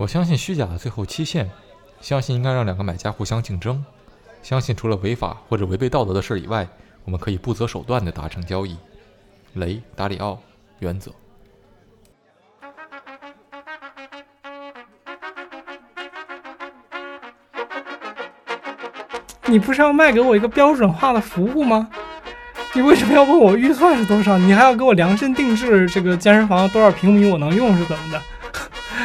[0.00, 1.50] 我相信虚假的最后期限，
[2.00, 3.84] 相信应该让两个买家互相竞争，
[4.44, 6.68] 相信除了违法或者违背道德的事以外，
[7.04, 8.76] 我们可以不择手段地达成交易。
[9.54, 10.38] 雷达里奥
[10.78, 11.10] 原则。
[19.46, 21.90] 你不是要卖给我一个标准化的服务吗？
[22.72, 24.38] 你为什么要问我预算是多少？
[24.38, 28.22] 你还要给我量身定制这个健身房多少平米我能用是怎么的？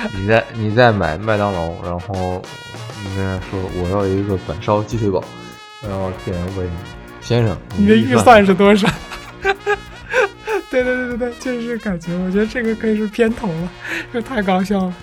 [0.14, 2.42] 你在你在买麦当劳，然后
[3.04, 5.24] 你跟人说我要一个板烧鸡腿堡，
[5.82, 6.72] 然后店员问你
[7.22, 8.88] 先生，你的预算是多少？
[10.70, 13.72] 对对对对对，就是感觉，我觉得这个可以是片头了，
[14.12, 14.94] 这太搞笑了。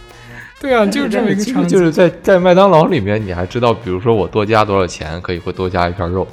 [0.60, 1.68] 对啊，就是这么一个场景。
[1.68, 6.26] 就是在在麦当劳里面，你还知道，比如说我多加多少钱，可以会多加一片肉。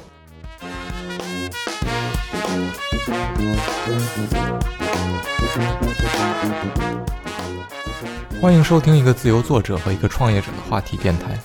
[8.40, 11.36] 欢迎收听一个自由作者和一个创业者的话题电台。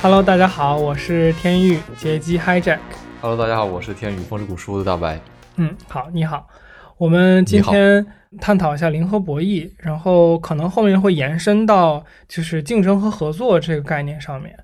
[0.00, 2.78] Hello，大家好，我是天宇劫机 Hijack。
[3.20, 5.20] Hello，大家好，我是天宇风之谷书的大白。
[5.56, 6.46] 嗯，好，你好，
[6.96, 8.06] 我们今天
[8.40, 14.56] 探讨一下零和博弈，然后可能后面会延伸到就是竞争和合作这个概念上面。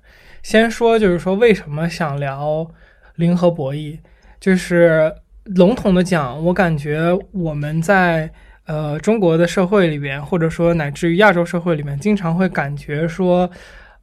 [0.43, 2.69] 先说就是说为什么想聊
[3.15, 3.99] 零和博弈，
[4.39, 6.99] 就是笼统的讲，我感觉
[7.31, 8.31] 我们在
[8.65, 13.49] 呃中国的社会里边，或者说乃至于亚洲社会里面，经常会感觉说，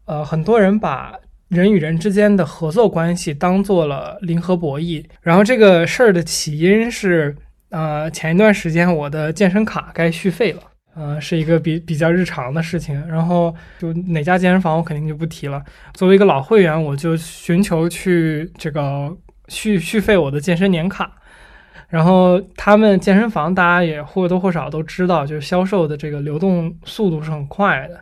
[0.05, 1.14] 呃，很多人把
[1.48, 7.37] 人与人之间的合作关系当做了零和博弈，然后这个事儿的起因是，
[7.70, 10.61] 呃，前一段时间我的健身卡该续费了，
[10.97, 15.62] 呃，是一个比比较日常的事情，然后就哪家健身房我肯定就不提了。
[15.92, 19.14] 作为一个老会员，我就寻求去这个
[19.48, 21.12] 续续费我的健身年卡，
[21.91, 28.01] 然后他们健身房大家也或多或少都知道，就是销售的这个流动速度是很快的。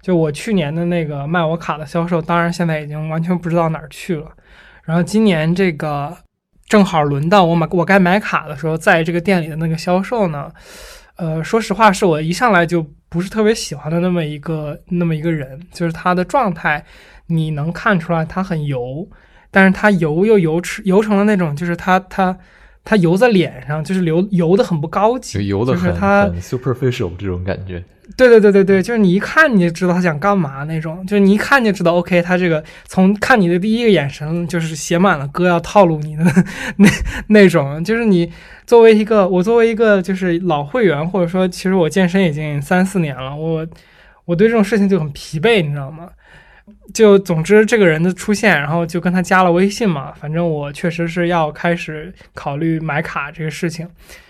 [0.00, 4.30] 就我去年的那个卖我卡的销售，当然现在已经完全不知道哪儿去了。
[4.84, 6.16] 然后今年这个
[6.68, 10.48] 正好轮到我买我该买卡的时候，在这个店里的那个销售呢，
[11.16, 16.84] 呃，说实话是我一上来就不是特别喜欢的那么一个那么一个人，就是他的状态，
[17.26, 19.08] 你能看出来他很油，
[19.50, 22.36] 但是他油又油吃油成了那种，就是他他
[22.84, 27.82] 他油在脸上，就是油油的很不高级，就油的很就是他很 superficial 这种感觉。
[28.16, 36.24] 对对对对对，就是你一看你就知道他想干嘛那种，就是你一看就知道，OK，他这个从看你的第一个眼神就是写满了歌要套路你的
[36.78, 36.88] 那
[37.28, 38.30] 那种，就是你
[38.66, 43.66] 作为一个我作为一个就是老会员，或者说其实我健身已经三四年了，我
[44.24, 46.08] 我对这种事情就很疲惫，你知道吗？
[46.92, 53.88] 就总之这个人的出现，然后就跟他加了微信嘛，反正我确实是要开始考虑买卡这个事情，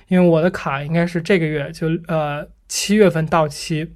[0.09, 3.95] 因为我的卡应该是这个月就呃七月份到期，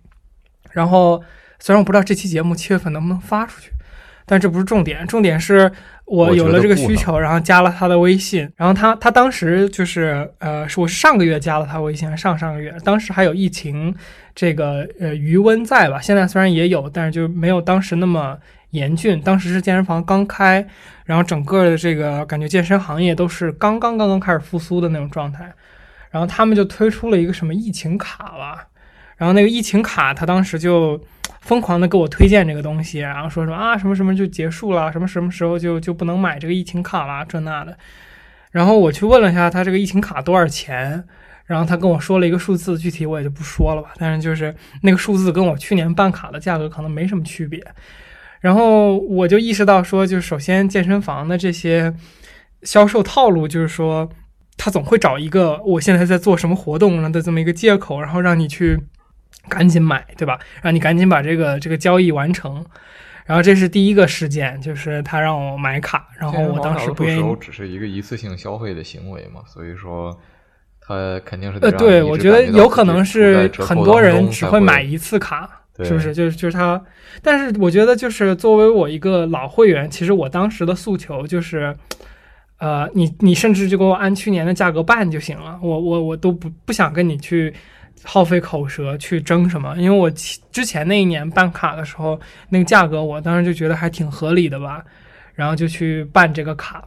[0.73, 1.23] 然后
[1.59, 3.71] 虽然我不知道这期节目七月份能不能发出去，
[4.27, 5.71] 但这不是重点，重点是
[6.05, 13.95] 我有了这个需求，然后加了他的微信，然后他他当时就是呃是我是上个月加了他微信，还上上个月，当时还有疫情
[14.35, 18.39] 这个呃余温在吧，现在虽然也有，但是就没有当时那么
[18.71, 20.65] 严峻，当时是健身房刚开，
[21.05, 25.53] 然后整个的这个感觉健身行业都是刚刚刚刚开始复苏的那种状态，
[26.11, 28.67] 然后他们就推出了一个什么疫情卡吧，
[29.17, 31.01] 然后那个疫情卡，他当时就
[31.41, 37.77] 疯狂的给我推荐这个东西，然后说什么啊什么什么就结束了，什么什么时候就就不能买这个疫情卡啦，这那的。
[38.51, 41.05] 然后我去问了一下他这个疫情卡多少钱，
[41.47, 43.91] 然后他跟我说了一个数字，具体我也就不说了吧。
[43.97, 47.65] 但是就是那个数字跟我去年办卡的价格可能没什么区别。
[48.41, 51.95] 然后我就意识到说，就首先健身房的这些
[52.63, 54.09] 销售套路，就是说
[54.63, 58.79] 他总会找一个我现在在做什么活动的这么一个借口，然后让你去
[59.49, 60.39] 赶紧买，对吧？
[60.61, 62.63] 让你赶紧把这个这个交易完成。
[63.25, 70.15] 然后这是第一个事件，就是他让我买卡，然后我当时不愿意时候只是一个一次性消费的行为嘛，所以说
[70.81, 75.49] 他肯定是呃，对，我觉得有可能是很多人只会买一次卡，
[75.85, 76.13] 是不是？
[76.13, 76.83] 就是就是他，
[77.23, 81.75] 但是我觉得就是作为我一个老会员，其实我当时的诉求就是，
[82.61, 87.53] 呃，你你甚至就给我按去年的价格办就行了，我我我都不不想跟你去
[88.05, 90.11] 耗费口舌去争什么，因为我
[90.53, 92.21] 之前那一年办卡的时候，
[92.51, 94.85] 那个价格我当时就觉得还挺合理的吧，
[95.35, 96.85] 然后就去办这个卡。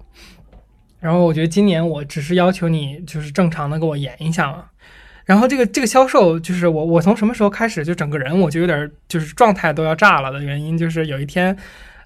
[1.00, 4.66] 然后我觉得今年我只是要求你就是正常的给我延一下嘛。
[5.26, 11.58] 然后这个这个销售就是我我从什么时候开始就整个人我就有点就是状态都要炸了的原因就是有一天，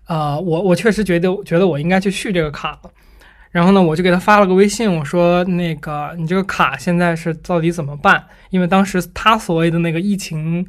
[0.07, 2.91] 呃，我我确实觉得觉得我应该去续这个卡了。
[3.57, 8.23] 然后呢，我就给他发了个微信，我说那个你这个卡现在是到底怎么办？
[8.51, 10.63] 因为当时他所谓的那个疫情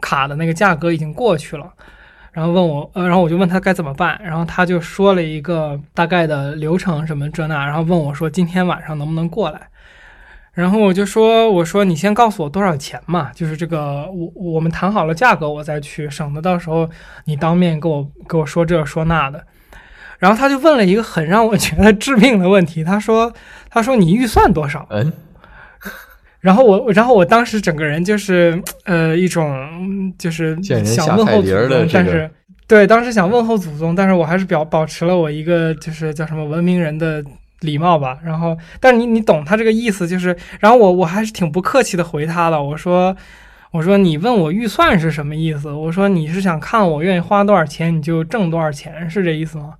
[0.00, 1.72] 卡的那个价格已经过去了，
[2.32, 9.68] 然后问我，呃，然后我就问他该怎么办，然后他就说了一个大概的流程什么这那，然后问我说今天晚上能不能过来？
[10.54, 16.90] 然后我就说，我说你先告诉我多少钱嘛，就是这个我我们谈好了价格我再去，省得到时候
[17.26, 19.46] 你当面跟我跟我说这说那的。
[20.18, 23.32] 然后他就问了一个很让我觉得致命的问题，他说
[23.68, 25.12] ：“他说你预算多少？”嗯，
[26.40, 32.30] 然后我，然后我当时整个人就是呃一种就是想问候祖宗，但是
[32.66, 37.22] 对当时想问候祖宗，但是我还是表保持了我一个就是叫什么文明人的
[37.60, 38.18] 礼貌吧。
[38.24, 43.14] 然后，但是你你懂他这个意思，就是然后我我还是挺不客气的回他了，我说
[43.70, 45.70] 我说你问我预算是什么意思？
[45.70, 49.74] 我说你是想看我愿意花多少钱你就挣多少钱是这意思吗？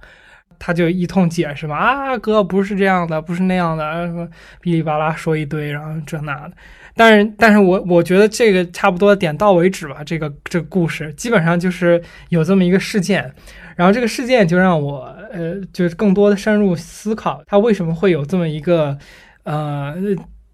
[0.59, 4.27] 他就一通解释嘛，啊哥不是这样的，不是那样的，什么
[4.62, 6.53] 哔哩吧啦说一堆，然后这那的。
[6.97, 10.05] 但是，但是我我觉得这个差不多点到为止吧。
[10.06, 13.29] 这个这个故事基本上就是有这么一个事件，
[13.75, 15.01] 然后这个事件就让我
[15.33, 18.97] 呃，就是更多的深入思考，他为什么会有这么一个
[19.43, 19.93] 呃，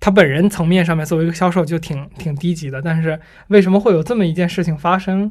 [0.00, 5.30] 他本人层面上面作为一个销售就挺挺低级的，但是为什么会有这么一件事情发生？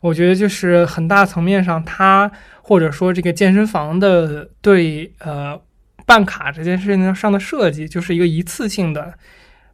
[0.00, 2.30] 我觉得就是很大层面上，他
[2.66, 5.60] 或者说这个健身房的对呃
[6.06, 9.12] 办卡这件事情上的设计，就是一个一次性的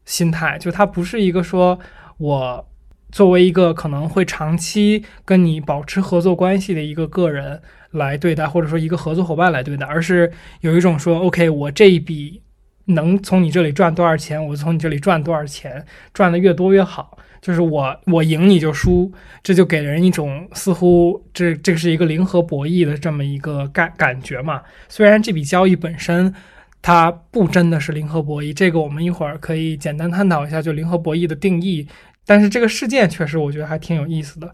[0.05, 1.79] 心态，就它不是一个说
[2.19, 2.69] 我
[3.13, 10.33] 作为一个可能会长期跟你保持合作关系的一个个人来对待，或者说一个合作伙伴来对待，而是
[10.63, 12.43] 有一种说，OK，我这一笔
[12.91, 17.17] 能从你这里赚多少钱，我从你这里赚多少钱，赚的越多越好。
[17.41, 19.11] 就是我我赢你就输，
[19.43, 24.61] 这就给人一种似乎这这是一个零和博弈的这么一个感感觉嘛。
[24.91, 26.35] 虽然这笔交易本身
[26.83, 31.89] 它不真的是零和博弈，这个我们一会儿可以简单探讨一下就零和博弈的定义。
[32.27, 34.53] 但是这个事件确实我觉得还挺有意思的，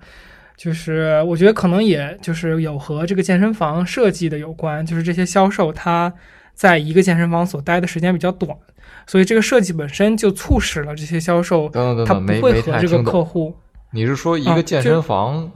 [0.56, 6.14] 就是我觉得可能也就是有和这个健身房设计的有关，就是这些销售他
[6.56, 8.58] 在一个健身房所待的时间比较短。
[9.06, 11.68] 所以这个设计本身就促使了这些销售，
[12.04, 13.54] 他不会和这个客户。
[13.92, 15.48] 你是说一个健身房，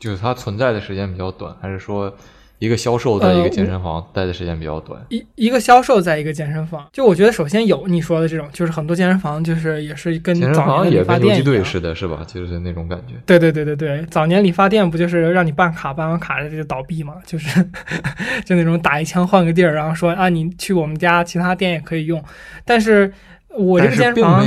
[0.00, 2.16] 就是它存在的时间比较短，还是说？
[2.62, 12.24] 一个销售在一个健身房待的时间比较短，一一个销售在一个健身房，就我觉得首先有你说的这种，就是很多健身房就是也是跟早年理发店似的，是吧？
[12.24, 13.14] 就是那种感觉。
[13.26, 17.14] 对对对对对，早年理发店不就是让你办卡，办完卡这就倒闭嘛？
[17.26, 17.60] 就是
[18.46, 22.22] 就那种打一枪换个地儿，然后说啊，你去我们家其他店也可以用。
[22.64, 23.12] 但是
[23.56, 24.40] 我这个健身房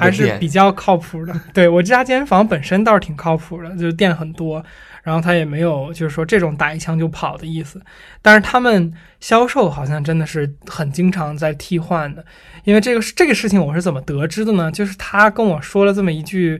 [0.00, 1.34] 还是比较靠谱的。
[1.52, 4.64] 对我这家健身房本身倒是挺靠谱的，就是店很多。
[5.02, 7.78] 然后他也没有，就是说这种打一枪就跑的意思，
[8.22, 8.90] 但是他们
[9.20, 12.24] 销售好像真的是很经常在替换的，
[12.64, 14.70] 因为这个这个事情我是怎么得知的呢？
[14.72, 16.58] 就是他跟我说了这么一句，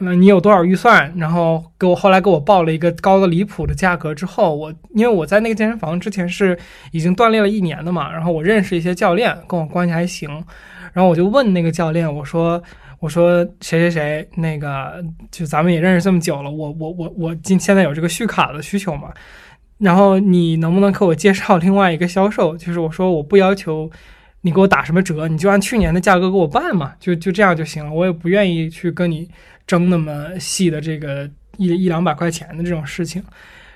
[0.00, 1.10] 嗯，你有多少预算？
[1.16, 6.58] 然后给我后来给我报了一个高的离谱的价格之后，我因为我在那个健身房之前是
[6.92, 10.28] 已经锻炼了一年的嘛，然后我认识一些教练，跟我关系还行，
[10.94, 12.62] 然后我就问那个教练，我说。
[13.00, 19.12] 我说谁谁谁，那个就咱们也认识这么久了，我我我我今现在有这个续卡的需求嘛，
[19.76, 22.56] 然后你能不能给我介绍另外一个销售？
[22.56, 23.90] 就是我说我不要求
[24.40, 29.28] 你给我打什么折，你就按去年的价格给我办嘛，就就这样就行了，我也不愿意去跟你
[29.66, 33.22] 争那么细的这个一一两百块钱的这种事情。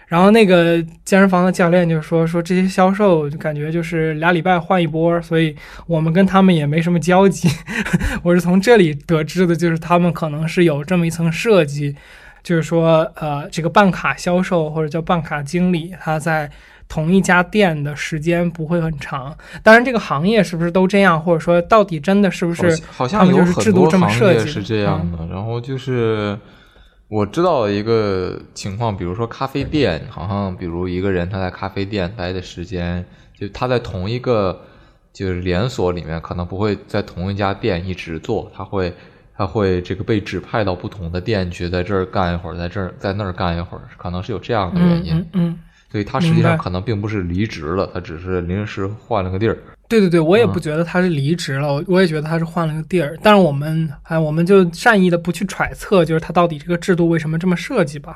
[0.09, 5.55] 然后那个健身房的教练就说说这些销售就感觉就是俩礼拜换一波，所以
[5.87, 7.47] 我们跟他们也没什么交集。
[8.25, 11.95] 我是从这里得知的，就是他们可能是有这么一层设计，
[12.43, 16.51] 就是说呃这个办卡销售或者叫办卡经理，他在
[16.89, 19.37] 同一家店的时间不会很长。
[19.63, 26.39] 当然这个行业是不是都这样，或者说到底真的是不是好像有很多行业是这样的，然后就是。
[27.09, 34.61] 我知道一个情况，比如说咖啡店，好像比如一个人他在咖啡店待的时间，就他在同一个
[35.11, 38.93] 就是连锁里面，可能不会在同一家店一直做，他会
[39.35, 45.27] 他会这个被指派到不同的店去，在这儿干一会儿，在这儿在那儿干一会儿，可能是有这样的原因。
[45.33, 45.59] 嗯，
[45.91, 49.57] 所以他实际上可能并不是离职了，他只是临时换了个地儿。
[49.89, 53.19] 对对对，我也不觉得他是离职了，我我也觉得他是换了个地儿。
[53.23, 58.15] 但是我们哎，我们就善意的不去揣测，就是他到底这个制度为什么这么设计吧。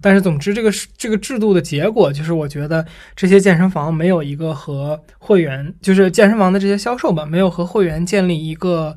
[0.00, 2.82] 但是总之，这个这个制度的结果就是，我觉得
[3.14, 8.96] 这些健身房没有一个和会员，就是健身房的这些销售吧，没有和会员建立一个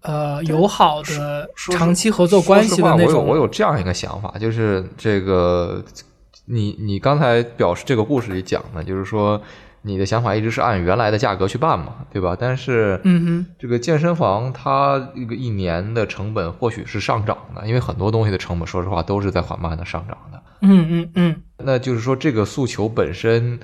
[0.00, 3.22] 呃友好的长期合作关系的那种。
[3.22, 5.80] 我有我有这样一个想法，就是这个
[6.46, 9.40] 你你刚才表示这个故事里讲的，就是说。
[9.84, 12.36] 你的想法一直是按原来的价格去办嘛，对吧？
[12.38, 20.40] 但是，嗯哼，这个健身房它一个一年的成本或许是上涨的，因为很多东西的成本，说实话都是在缓慢的上涨的。
[20.60, 21.36] 嗯嗯嗯。
[21.58, 23.58] 那就是说，这个诉求本身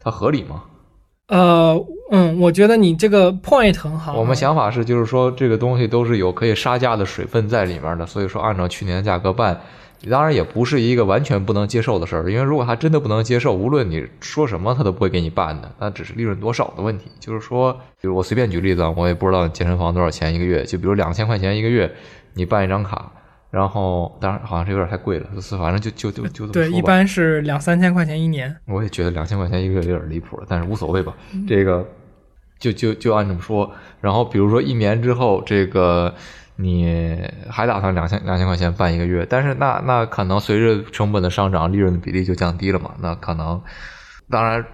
[0.00, 0.62] 它合理吗？
[1.28, 1.78] 呃，
[2.10, 4.14] 嗯，我觉得你这个 point 很好。
[4.14, 9.60] 我们想法是，就是说这个东西都是有可以杀价的水分在里面的，所以说按照去年的价格办。
[10.08, 15.68] 当然也不是一个完全不能接受的事儿，因为如果他真的不能接受，无论你说什么，他都不会给你办的。
[15.80, 17.10] 那只是利润多少的问题。
[17.18, 21.92] 就是说，比如我随便举例子，我也不知道健身房多少钱一个月，就比如两千块钱一个月，
[22.34, 23.10] 你办一张卡，
[23.50, 28.54] 然后当然好像是有点太贵了，是反正就就就就这么对，一般是两三千块钱一年。
[28.66, 31.12] 我也觉得两千块钱一个月有点离谱了，但是无所谓吧。
[31.48, 31.84] 这个
[32.60, 33.68] 就就就按这么说。
[34.00, 36.14] 然后比如说一年之后，这个。
[36.60, 39.24] 你还打算两千两千块钱办一个月？
[39.30, 42.96] 但是那那可能随着成本的上涨，利润的比例就降低了嘛？
[42.98, 43.62] 那可能，
[44.28, 44.64] 当然，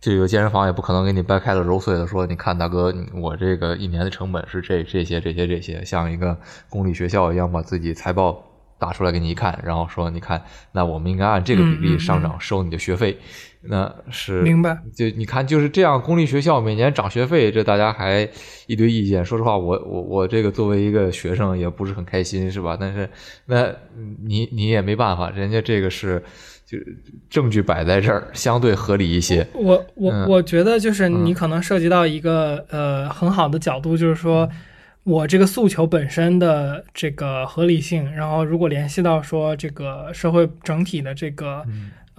[0.00, 6.38] 这个健身房也不可能给你掰开了揉碎的说，你看大哥，我这个一年的成本是这这些这些这些，像一个
[6.70, 8.42] 公立学校一样把自己财报
[8.78, 13.18] 打出来给你一看，然后说你看，那我们应该按这个比例上涨收你的学费。
[13.62, 18.26] 那是明白，就你看就是这样，公立学校每年涨学费，这大家还
[18.66, 19.22] 一堆意见。
[19.22, 22.74] 说实话，我我我这个作为一个学生也不是很开心，是吧？
[22.80, 23.06] 但是
[23.44, 23.70] 那
[24.24, 26.22] 你你也没办法，人家这个是
[26.64, 26.78] 就
[27.28, 29.46] 证据摆在这儿，相对合理一些。
[29.52, 34.48] 我我我觉得就是你可能涉及到一个呃很好的角度，就是说
[35.02, 41.62] 我这个诉求本身的这个合理性，然后如果联系到说这个社会整体的这个。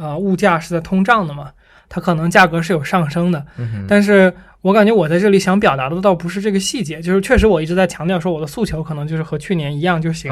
[0.01, 1.51] 呃，物价是在通胀的嘛，
[1.87, 3.45] 它可能价格是有上升的，
[3.87, 10.31] 但是我感觉我在这里想表达的倒不是这个细节，就是确实我一直在强调说我的诉求可能就是和去年一样就行。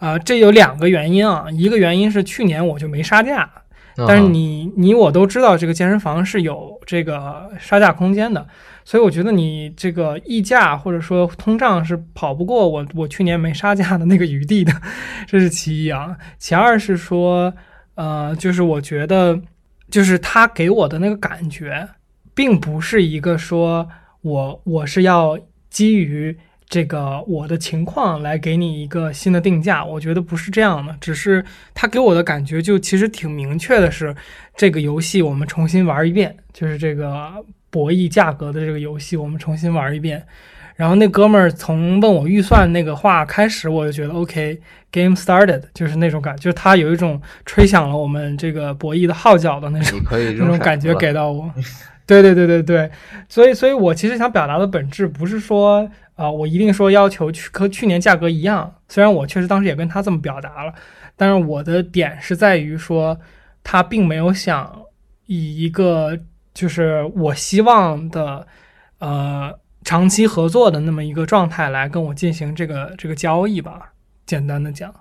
[0.00, 3.48] 啊，这有两个原因啊，一个原因是去年我就没杀价，
[4.06, 8.46] 但是你你我都知道这个健身房是有这个杀价空间的，
[8.84, 14.72] 所以我觉得你这个溢价或者说通胀是跑不过我我去年没杀价的那个余地的，
[15.26, 17.54] 这是其一啊，其二是说。
[17.98, 19.40] 呃，就是我觉得，
[19.90, 21.88] 就是他给我的那个感觉，
[22.32, 23.88] 并不是一个说
[24.22, 25.36] 我我是要
[25.68, 26.38] 基于
[26.68, 34.14] 这个我的情况来给你一个新的定价，我觉得不是这样的，只是他给我的感觉就其实挺明确的，是
[34.54, 40.24] 这个游戏我们重新玩一遍，就是这个博弈价格的这个游戏我们重新玩一遍。
[40.78, 51.52] 然后那哥们儿从问我预算那个话开始，我就觉得 OK，game started，就是那种感，就是他有一种吹响了我们这个博弈的号角的那种 那种感觉给到我。
[52.06, 52.88] 对对对对对，
[53.28, 60.72] 所以所以我其实想表达的本质不是说啊，我一定说要求去和去年价格一样，虽然我确实当时也跟他这么表达了，
[61.16, 63.18] 但是我的点是在于说，
[63.64, 64.80] 他并没有想
[65.26, 66.16] 以一个
[66.54, 68.46] 就是我希望的
[69.00, 69.52] 呃。
[69.88, 73.94] 长期合作的那么一个状态来跟我进行这个这个交易吧，
[74.26, 74.94] 简单的讲，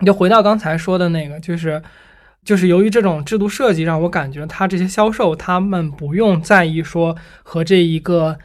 [0.00, 1.80] 你就回到刚才说的那个，就是
[2.44, 8.36] 就是由于这种制度设计，让我感觉他这些销售他们不用在意说和这一个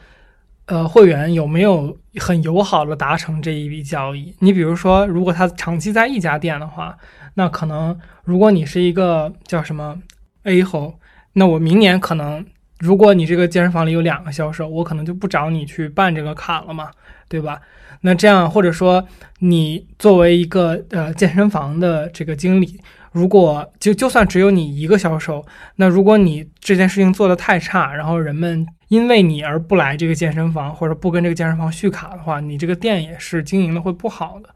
[0.66, 4.32] 呃会员有没有很友好的达成这一笔交易。
[4.38, 6.96] 你比如说，如果他长期在一家店的话，
[7.34, 9.98] 那可能如果你是一个叫什么
[10.44, 11.00] A 后，
[11.32, 12.46] 那我明年可能。
[12.82, 16.90] 如果你这个健身房里有两个销售，我可能就不找你去办这个卡了嘛，
[17.28, 17.60] 对吧？
[18.00, 19.06] 那这样或者说
[19.38, 22.80] 你作为一个呃健身房的这个经理，
[23.12, 25.46] 如果就就算只有你一个销售，
[25.76, 34.48] 那如果你这件事情做得太差，然后人们因为你而不来这个健身房或者不跟这个健身房续卡的话，你这个店也是经营的会不好的。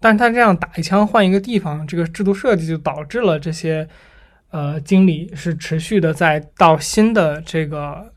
[0.00, 3.86] 但是他这样打一枪换一个地方，这个制度设计就导致了这些。
[4.54, 8.12] 呃，经理是持续的在到新的这个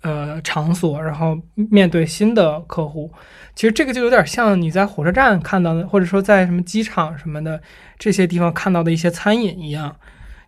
[0.00, 3.12] 呃场所，然后面对新的客户。
[3.54, 7.60] 其实这个就有点像你在火车站看到的，或者说在什么机场什么的
[7.98, 9.94] 这些地方看到的一些餐饮一样。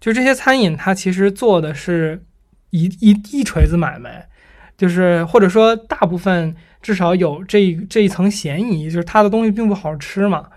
[0.00, 2.24] 就这些餐饮，它其实做的是
[2.70, 4.26] 一一一锤子买卖，
[4.78, 10.48] 就是或者说大部分至少有这这一层嫌疑，就是它的东西并不好吃嘛。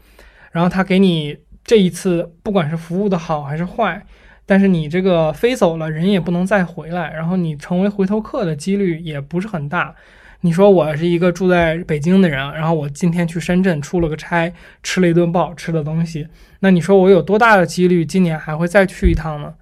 [0.54, 4.06] 然后他给你这一次，不管是服务的好还是坏。
[4.50, 9.94] 但是你这个飞走了，人也不能再回来，然后你成为回头客的几率也不是很大。
[10.42, 14.52] 你说我是一个住在北京的人，然后我今天去深圳出了个差，
[14.82, 16.28] 吃了一顿不好吃的东西，
[16.62, 19.54] 那你说我有多大的几率今年还会再去一趟呢？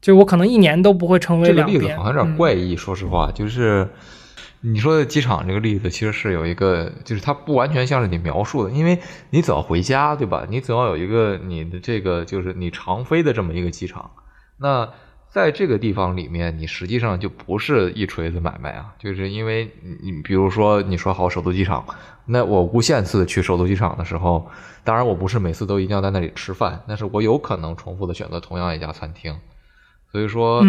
[0.00, 1.80] 就我可能一年都不会成为两遍。
[1.80, 3.88] 这个例子好像有点怪异，说实话，就是
[4.60, 10.46] 你说的机场这个例子，其实是有一个，就是它不完全像是你描述的，因为你总要回家，对吧？
[10.48, 14.08] 你总要有一个你的这个，就是你常飞的这么一个机场。
[14.58, 14.92] 那
[15.30, 19.70] 在这个地方里面，你实际上就不是一锤子买卖啊，就是因为
[20.02, 21.84] 你比如说你说好首都机场，
[22.26, 24.50] 那我无限次去首都机场的时候，
[24.84, 29.38] 当然我不是每次都一定要在那里吃饭，但是我有可能重复的选择同样一家餐厅，
[30.10, 30.62] 所以说。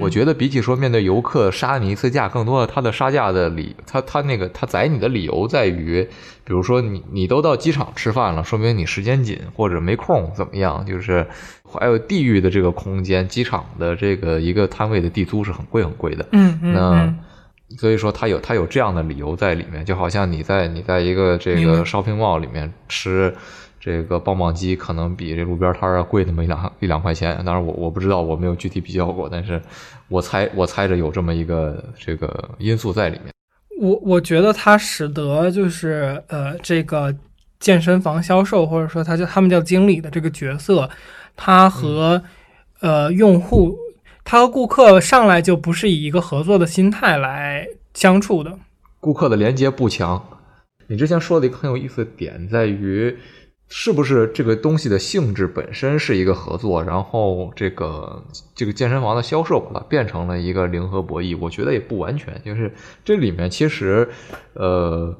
[0.00, 6.02] 我觉得比起说面对游客杀你一次价，更多的他的杀价的理，他他那个他宰你的理由在于，
[6.44, 10.84] 比如说你你都到机场吃饭了，说明你时间紧或者没空怎么样？
[10.86, 11.26] 就是
[11.64, 16.26] 还有地域的这个空间，机场的这个一个摊位的地租是很贵很贵的。
[16.32, 16.72] 嗯嗯。
[16.72, 23.34] 那所以说他有他有这样的理由在里面，就好像你在你在一个这个 shopping mall 里面吃。
[23.80, 29.58] 这个棒棒鸡可能比这路边摊儿贵那么一两一两块钱，当然我我不知道，我没有具体比较过，但是
[30.08, 33.32] 我猜我猜着有这么一个这个因素在里面。
[33.80, 37.14] 我我觉得它使得就是呃这个
[37.58, 40.90] 健身房销售或者说他叫他们叫经理的这个角色，
[41.34, 42.22] 他和
[42.80, 43.74] 呃用户
[44.24, 48.58] 他和顾客上来就不是以一个合作的心态来相处的，
[49.00, 50.22] 顾客的连接不强。
[50.86, 53.16] 你之前说的一个很有意思的点在于。
[53.72, 61.38] 是不是这个东西的性质本身是一个合作，然后这个这个健身房的销售把它变成了一个零和博弈？
[61.40, 62.74] 我觉得也不完全，就是
[63.04, 64.10] 这里面其实，
[64.54, 65.16] 呃，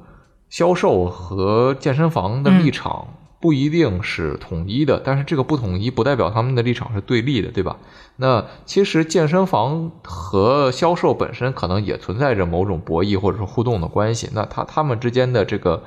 [0.49, 3.07] 销售和健身房的立场
[3.39, 7.77] 不一定是统一的，但是这个不统一不代表他们的立场是对立的，对吧？
[8.17, 15.83] 那其实健身房和销售本身可能也存在着某种博弈或者是互动的关系，那他他们之间的这个。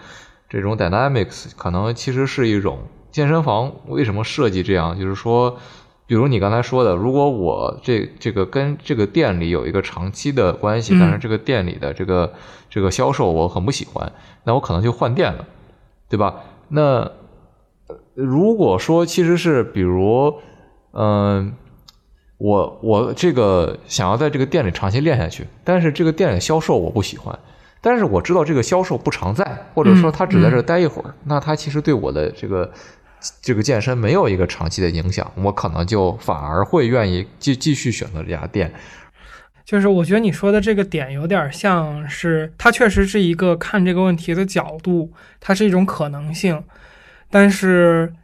[0.55, 2.79] 这种 dynamics 可能其实是一种
[3.11, 4.97] 健身房为什么设计这样？
[4.97, 5.59] 就是说，
[6.07, 12.33] 比如你刚才说的，如果我这这个跟这个店里有一个长期的关系，但是这个店里的这个
[12.71, 14.13] 这个销售我很不喜欢，
[14.45, 15.45] 那我可能就换店了，
[16.09, 16.37] 对吧？
[16.69, 17.11] 那
[18.15, 20.35] 如果说其实是比如，
[20.93, 21.55] 嗯，
[22.39, 27.37] 我我这个想要在这个店里长期练下去，但是这个店里销售我不喜欢。
[27.87, 29.45] 但是我知道这个销售不常在，
[29.75, 32.73] 或者说他只在这待一会儿，那他其实对我的这个
[33.43, 38.73] 这个健身没有一个长期的影响，我可能就反而会愿意继继续选择这家店。
[39.67, 46.65] 就是我觉得你说的这个点有点像是，它确实是一个看这个问题的角度，它是一种可能性。
[47.31, 48.15] 但是，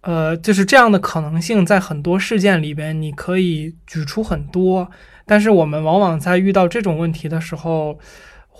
[0.00, 4.90] 呃，就是这样的可能性在很多事件里边你可以举出很多，
[5.26, 7.98] 但是我们往往在遇到这种问题的时候。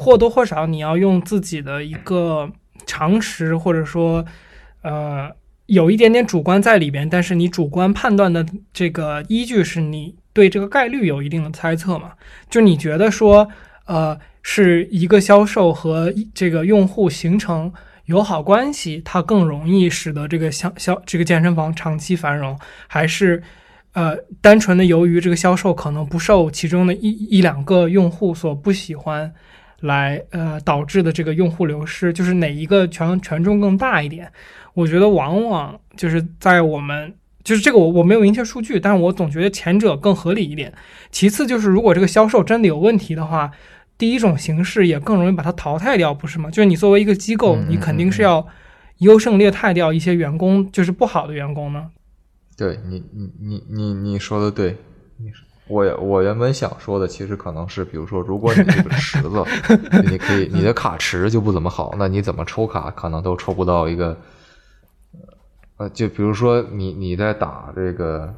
[0.02, 2.50] 或多或少，你要用自己的一个
[2.84, 4.24] 常识，或者说，
[4.82, 5.30] 呃，
[5.66, 7.08] 有一点点主观在里边。
[7.08, 12.12] 但是你主观判断的这个依据是你对这个概率有一定的猜测嘛？
[12.50, 13.48] 就你觉得说，
[13.86, 17.72] 呃，是一个销售和这个用户形成
[18.06, 23.40] 友好关系，它更容易使得这个销销这个健身房长期繁荣，还是
[23.92, 29.32] 呃，单纯的由于这个销售可能不受其中的一一两个用户所不喜欢？
[29.82, 34.30] 来，呃，导致的这个用户流失，就是哪一个权权重更大一点？
[34.74, 37.14] 我觉得往往就是在我们，
[37.44, 40.72] 就是这个我我没有明确数据，但是我总觉得前者更合理一点。
[41.10, 43.50] 其次就是，如果这个销售真的有问题的话，
[43.98, 46.50] 第一种形式也更容易把它淘汰掉，不是吗？
[46.50, 48.46] 就是你作为一个机构，你肯定是要
[48.98, 51.90] 优胜劣汰掉一些员工，就是不好的员工呢。
[52.56, 54.76] 对你，你你你你说的对，
[55.18, 55.44] 你说。
[55.68, 59.44] 我我原本想说的，其实可能是，比如说，如果你这个池子，
[60.10, 64.16] 你可以，你的卡池就不怎么好，那你怎么抽卡，可能都抽不到一个，
[65.76, 68.34] 呃，就比如说你你在打这个。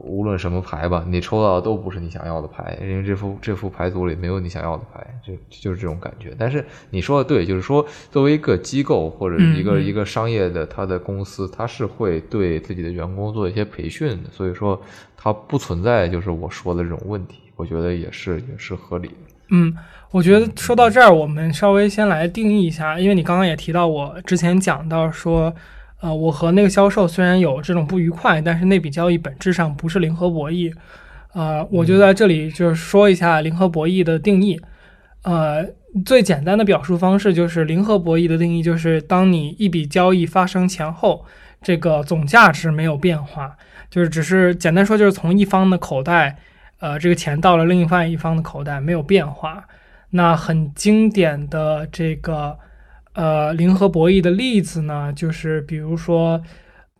[0.00, 6.34] 无论什么牌吧，你抽到的都不是你想要的牌，因为这副这副牌组里没有你想要的牌，就就是这种感觉。
[6.36, 14.82] 但是你说的对，就是说作为一个机构或者一个一个商业的他的公司，他是会对自己的员工做一些培训的，所以说
[15.26, 19.14] 它不存在就是我说的这种问题，我觉得也是也是合理的。
[19.50, 19.76] 嗯，
[20.12, 25.52] 我觉得说到这儿，我们稍微先来定义一下，因为你刚刚也提到，我之前讲到说。
[26.02, 30.70] 呃，我和那个销售虽然有这种不愉快，但是那笔交易本质上不是零和博弈。
[31.32, 34.60] 呃，我就在这里就是说一下零和博弈的定义。
[35.22, 35.66] 呃，
[36.04, 41.24] 最简单的表述方式就是零和博弈的定义就是当你一笔交易发生前后，
[41.62, 43.56] 这个总价值没有变化，
[43.90, 46.36] 就是只是简单说就是从一方的口袋，
[46.80, 49.64] 呃，这个钱到了另一方一方的口袋没有变化。
[50.10, 52.58] 那很经典的这个。
[53.18, 56.42] 呃，零和博弈的例子呢，就是比如说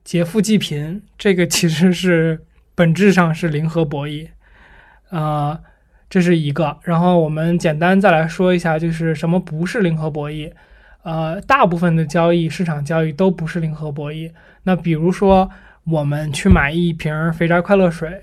[0.03, 2.43] 劫富济贫，这个其实是
[2.75, 4.27] 本质上是零和博弈，
[5.11, 5.61] 啊，
[6.09, 6.79] 这是一个。
[6.85, 10.51] 然后我们简单再来说一下，就是什么不是零和博弈？
[11.03, 14.33] 呃，大部分的交易，市场交易都不是零和博弈。
[14.63, 15.51] 那比如说，
[15.89, 18.21] 我们去买一瓶肥宅快乐水，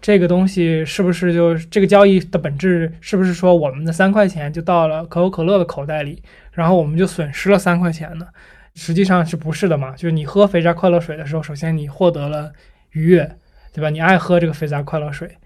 [0.00, 6.22] 这个东西是不是就这个交易的本质是不是说我们的三块钱就到了可口可乐的口袋里，
[6.52, 8.26] 然后我们就损失了三块钱呢？
[8.74, 9.90] 实际上是不是的嘛？
[9.92, 12.50] 就是你喝肥宅快乐水的时候，首先你获得了
[12.92, 13.36] 愉悦，
[13.74, 13.90] 对吧？
[13.90, 15.36] 你爱喝这个肥宅快乐水，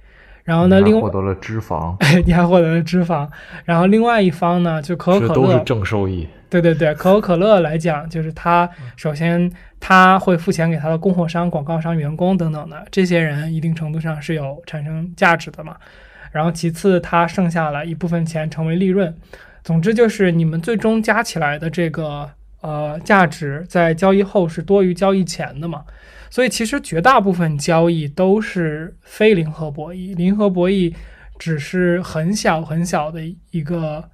[0.46, 3.28] 然后呢，另外获得了脂肪， 你还获得了脂肪，
[3.64, 6.26] 然后另外一方呢，就可口可乐都是正收益。
[6.48, 15.76] 对对对，可口可乐来讲，就是它首先它会付钱给它的供货商、广告商、员工等等的这些人，一定程度上是有产生价值的嘛。
[16.30, 19.12] 然后其次，它剩下了一部分钱成为利润。
[19.64, 22.30] 总之就是你们最终加起来的这个
[22.60, 25.82] 呃价值，在交易后是多于交易前的嘛。
[26.30, 30.94] 所以其实绝大部分交易都是非零和博弈，零和博弈
[31.38, 34.04] 只是很小很小的一个。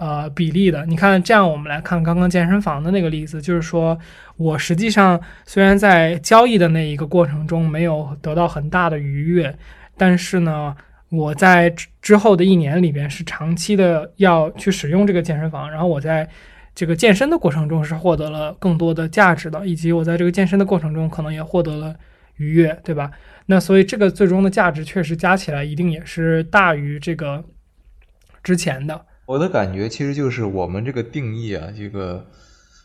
[0.00, 3.98] 呃，比例的，你看，这样我们来看刚刚健身房的那个例子，就是说
[4.38, 9.54] 我实际上虽然在交易的那一个过程中没有得到很大的愉悦，
[9.98, 10.74] 但是呢，
[11.10, 16.26] 我在之后的一年里边是长期的要去使用这个健身房，然后我在
[16.80, 21.94] 这个健身的过程中是获得了更多的价值的，以及我在这个健身的过程中可能也获得了
[22.36, 23.10] 愉悦，对吧？
[23.44, 27.44] 那所以这个最终的价值确实加起来一定也是大于这个
[28.42, 29.04] 之前的。
[29.26, 32.26] 我的感觉其实就是我们这个定义啊，这个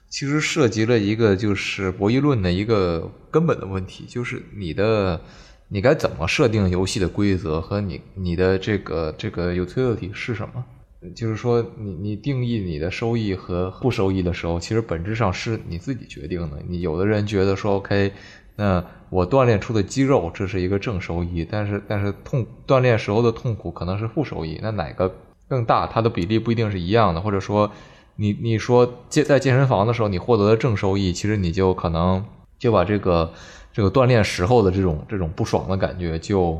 [0.09, 5.21] 其实涉及了一个就是博弈论的一个根本的问题，就是你的
[5.69, 10.65] 你该怎么设定游戏的规则和你你的这个这个 utility 是什么？
[11.13, 16.57] 就是说你你定义你的收益和不收益的时候，其实本质上是你自己决定的。
[16.67, 18.11] 你有的人觉得说 OK，
[18.55, 25.13] 那我锻炼出的肌肉这是一个正收益，但是但是痛锻炼时候的痛苦可能是负收益，那哪个？
[25.47, 27.69] 更大，它的比例不一定是一样的，或者说，
[28.15, 32.25] 你你说健在健身房的时候，你获得的正收益，其实你就可能
[32.57, 33.31] 就把这个
[33.71, 36.59] 这个锻炼时候的这种这种不爽的感觉就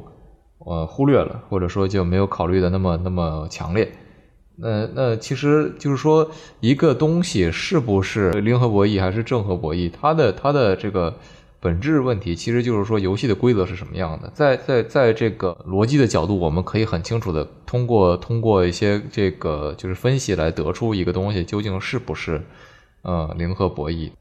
[0.60, 3.92] 呃忽略了，或者说就没有考虑的那么那么强烈。
[4.58, 11.18] 那那其实就是说，一个东西是不是零和博弈还是正和博弈，它的它的这个。
[11.62, 22.40] 本质问题其实就是说游戏的规则是什么样的，在在在这个逻辑的角度，我们可以很清楚的通过通过一些这个就是分析来得出一个东西究竟是不是
[23.02, 24.12] 呃零和博弈。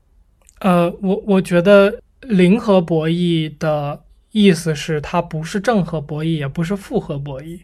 [0.60, 7.60] 呃，我我觉得零和博弈的意思是它不是正和博弈，也不是负和博弈，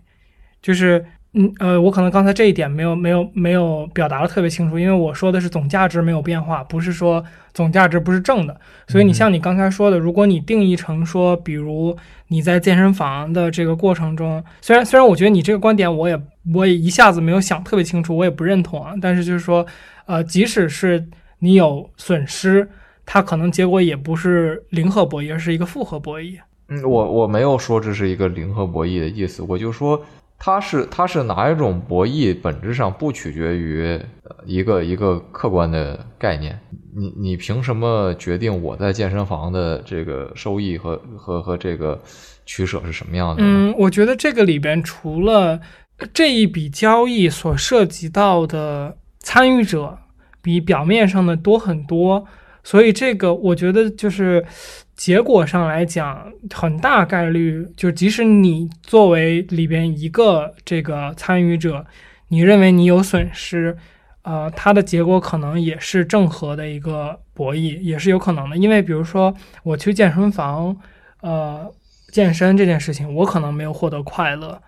[0.61, 1.07] 就是。
[1.33, 8.61] 嗯呃，我可能刚才这一点没有没有没有表达的特别清楚，因为我说的是总价值没有变化，不是说总价值不是正的。
[8.89, 16.21] 所以你像你刚才说的，如果你定义成说，比如你在健身房的这个过程中，虽然虽然我觉得你这个观点我也
[16.53, 18.95] 我也一下子没有想特别清楚，我也不认同啊。
[19.01, 19.65] 但是就是说，
[20.07, 21.07] 呃，即使是
[21.39, 22.69] 你有损失，
[23.07, 26.41] 它可能结果也不是零和博弈，而是一个复合博弈。
[26.71, 30.03] 嗯，我我没有说这是一个零和博弈的意思，我就说。
[30.43, 32.35] 它是它是哪一种博弈？
[32.41, 34.01] 本质上不取决于
[34.47, 36.59] 一个一个客观的概念。
[36.97, 42.01] 你你凭什么决定我在健身房的这个收益和和和这个
[42.47, 43.43] 取舍是什么样的？
[43.45, 45.61] 嗯，我觉得这个里边除了
[46.15, 49.99] 这一笔交易所涉及到的参与者
[50.41, 52.25] 比表面上的多很多，
[52.63, 54.45] 所以这个我觉得就是。
[54.97, 61.87] 结果上来讲，很大概率就即使你作为里边一个这个参与者，
[62.29, 63.75] 你认为你有损失，
[64.21, 68.59] 呃，它的结果可能也是正和的一个博弈，也是有可能的。
[68.59, 70.77] 因为比如说我去健身房，
[71.23, 71.67] 呃，
[72.13, 74.61] 健身这件事情，我可能没有获得快乐，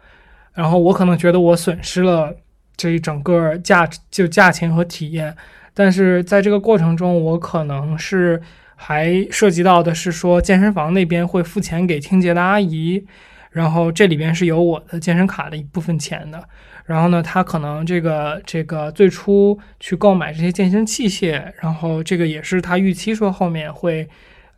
[0.55, 2.35] 然后我可能觉得我损失了
[2.75, 5.37] 这一整个价就价钱和体验，
[5.75, 8.41] 但是在这个过程中，我可能是。
[8.75, 13.07] 还涉及到的是说，健身房那边会付钱给清洁的阿姨，
[13.53, 16.43] 然后这里边是有我的健身卡的一部分钱的。
[16.85, 24.09] 然后呢，他可能这个这个最初去购买这些健身器械，然后这个也是他预期说后面会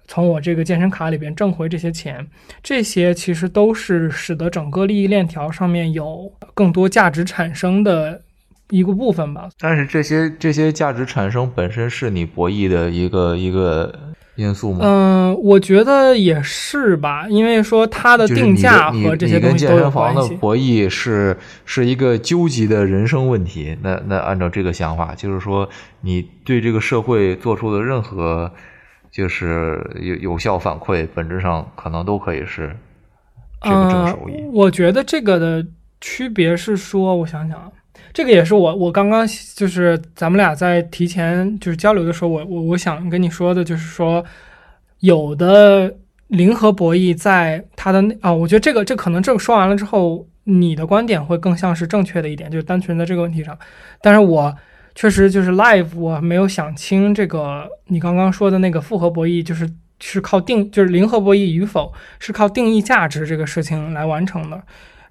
[0.09, 2.27] 从我这个健身卡里边挣回这些钱。
[2.63, 8.23] 这些其实都是使得整个利益链条上面有更多价值产生的。
[8.71, 13.95] 一个部分吧，但是这些这些价值产生本身是你博弈的一个一个
[14.37, 14.81] 因素吗？
[14.83, 20.35] 嗯，我觉得也是吧，因为说它的定价和这些东西都有关系。
[20.37, 23.77] 博弈是是一个纠结的人生问题。
[23.83, 25.69] 那那按照这个想法，就是说
[26.01, 28.51] 你对这个社会做出的任何
[29.13, 32.75] 就是有有效反馈，本质上可能都可以是
[33.61, 34.43] 这个正收益。
[34.53, 35.65] 我觉得这个的
[36.01, 37.71] 区别是说，我想想。
[38.15, 44.25] 这个也是我我刚刚就是咱们俩在提前就是交流的时候，我我我想跟你说的就是说，
[45.01, 45.93] 有的
[46.29, 53.59] 零和博弈在它的啊，我觉得这个这可能这个说完了之后，你的观点会更像是正确的一点，就是单纯在这个问题上。
[54.01, 54.55] 但是我
[54.95, 64.63] 确实就是 live，我没有想清这个你刚刚说的那个复合博弈，就是是靠定，就是零和博弈与否是靠定义价值这个事情来完成的。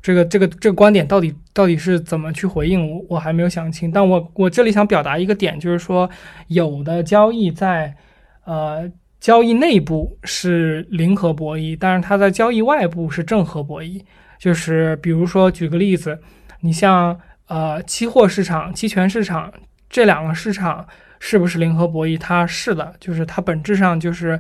[0.04, 6.10] 这个这个这个观点到底到底是怎么去回应我我还没有想清，但我我这里想表达一个点，就是说
[6.50, 7.96] 有的交易在
[8.44, 14.02] 呃交易内部是零和博弈，但是它在交易外部是正和博弈。
[14.38, 16.20] 就是比如说举个例子，
[16.60, 19.54] 你像呃期货市场、期权市场
[19.90, 20.86] 这两个市场
[21.18, 22.20] 是不是零和博弈？
[22.20, 24.38] 它是的，就是它本质上就是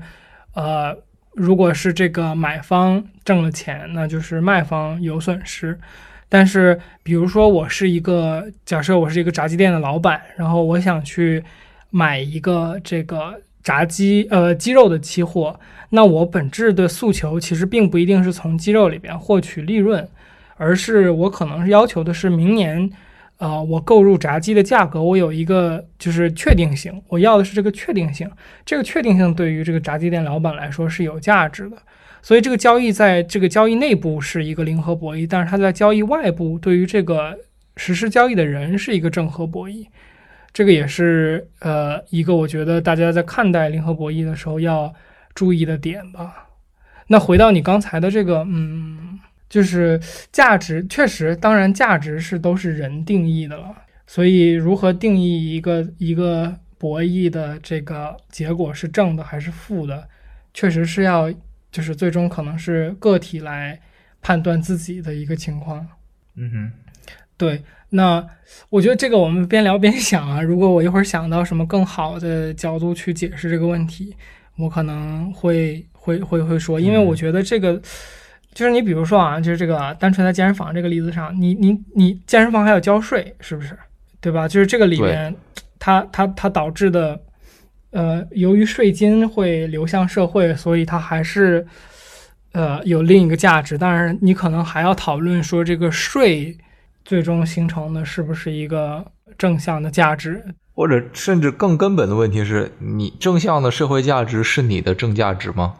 [0.56, 0.94] 呃。
[1.36, 5.78] 如果是这个买方挣了钱，那就是卖方有损失。
[6.30, 11.44] 但是，比如说我是一个假设我是一个炸鸡店的老板，然后我想去
[11.90, 20.08] 买一个这个炸鸡呃鸡肉的期货，那我本质的诉求其实并不一定是从鸡肉里边获取利润，
[20.58, 22.90] 而是我可能是要求的是明年。
[23.44, 28.32] 啊，我购入炸鸡的价格，我有一个就是确定性，我要的是这个确定性。
[28.66, 31.76] 这个确定性对于这个炸鸡店老板来说是有价值的，
[32.22, 37.38] 所以这个交易在这个交易内部是一个零和博弈，但是它在交易外部，对于这个
[37.76, 39.88] 实施交易的人是一个正和博弈。
[40.54, 44.94] 这个也是呃一个我觉得大家在看待零和博弈的时候要
[45.36, 46.48] 注意的点吧。
[47.08, 49.20] 那回到你刚才的这个，嗯。
[49.54, 50.00] 就是
[50.32, 53.72] 价值，确实，当然，价值是都是人定义的了。
[54.08, 60.10] 所以，如何定义一个一个博弈的这个结果是正的还是负的，
[60.56, 61.32] 确实是要，
[61.72, 63.80] 就是最终可能是个体来
[64.24, 65.88] 判断自己的一个情况。
[66.36, 66.72] 嗯哼，
[67.38, 67.62] 对。
[67.92, 68.28] 那
[68.72, 70.42] 我觉得这个我们边聊边想啊。
[70.42, 74.16] 如果我一会儿想到什么更好的角度去解释这个问题，
[74.58, 77.80] 我可能会会会会说，因为我觉得这个。
[78.54, 83.78] 就是你比如说啊，就是这个单纯在健身房这个例子上，你你你健身房还要交税，是不是？
[84.22, 84.48] 对吧？
[84.48, 85.36] 就是这个里面，
[85.78, 87.20] 它它它导致的，
[87.92, 91.68] 呃，由于税金会流向社会，所以它还是
[92.54, 93.78] 呃有另一个价值。
[93.78, 96.58] 但是，你可能还要讨论说，这个税
[97.04, 99.06] 最终形成的是不是一个
[99.38, 100.42] 正向的价值，
[100.74, 105.74] 或者甚至更根本的问题是你正向的社会价值是你的正价值吗？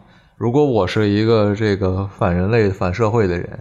[0.44, 3.60] 如果我是一个这个反人类、反社会的人，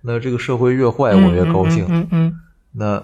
[0.00, 1.86] 那这个社会越坏，我越高兴。
[1.88, 2.34] 嗯嗯。
[2.72, 3.00] 那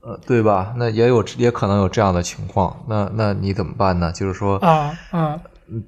[0.00, 0.72] 呃，对吧？
[0.76, 2.84] 那也有，也可能有这样的情况。
[2.88, 4.12] 那那你怎么办呢？
[4.12, 5.40] 就是说啊啊，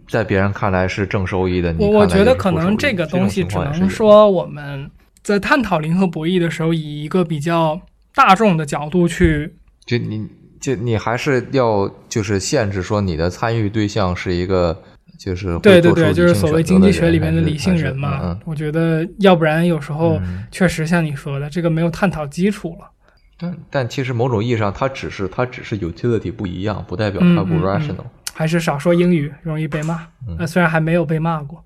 [0.08, 4.90] 在别人看来是正收益的，你我觉得可能这个东西只能说我们
[5.22, 7.80] 在探讨零和博弈的时候，以一个比较
[8.16, 9.54] 大众的角度去。
[9.86, 10.26] 就你，
[10.60, 14.82] 就你还是要就是限制说你的参与对象是一个。
[15.18, 18.38] 就是对对对，就是所谓经济学里面的理性人嘛。
[18.44, 22.90] 我觉得要不然有时候确实像你说的，这个没有探讨基础了。
[23.38, 28.04] 但但其实某种意义上，它只是它只是 utility 不一样，不代表它不 rational。
[28.32, 30.06] 还是少说英语容易被骂。
[30.38, 31.64] 呃，虽然还没有被骂过，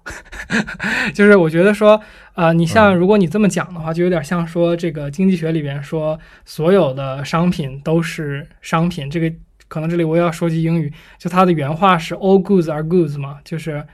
[1.14, 2.00] 就是我觉得说，
[2.34, 9.32] 呃，你像如果你这么讲的话，就有点像说这个经济学里边说所有的商品都是商品这个。
[9.68, 13.86] 可能这里我要说句英语，就他的原话是 “all goods are goods” 嘛，就是，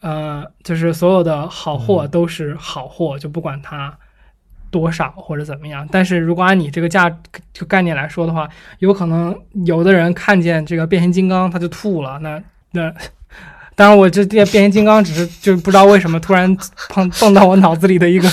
[0.00, 3.96] 呃，就是所有的好货都是好货，就不管它
[4.70, 5.86] 多少或者怎么样。
[5.92, 7.08] 但是如果按你这个价
[7.52, 8.48] 就概念来说的话，
[8.80, 12.92] 有可能有的人看见这个变形金刚他就吐了，那那。
[13.80, 16.54] 当然，我这变变形金刚只是就不知道为什么突然
[16.90, 18.28] 碰蹦到我脑子里的一个，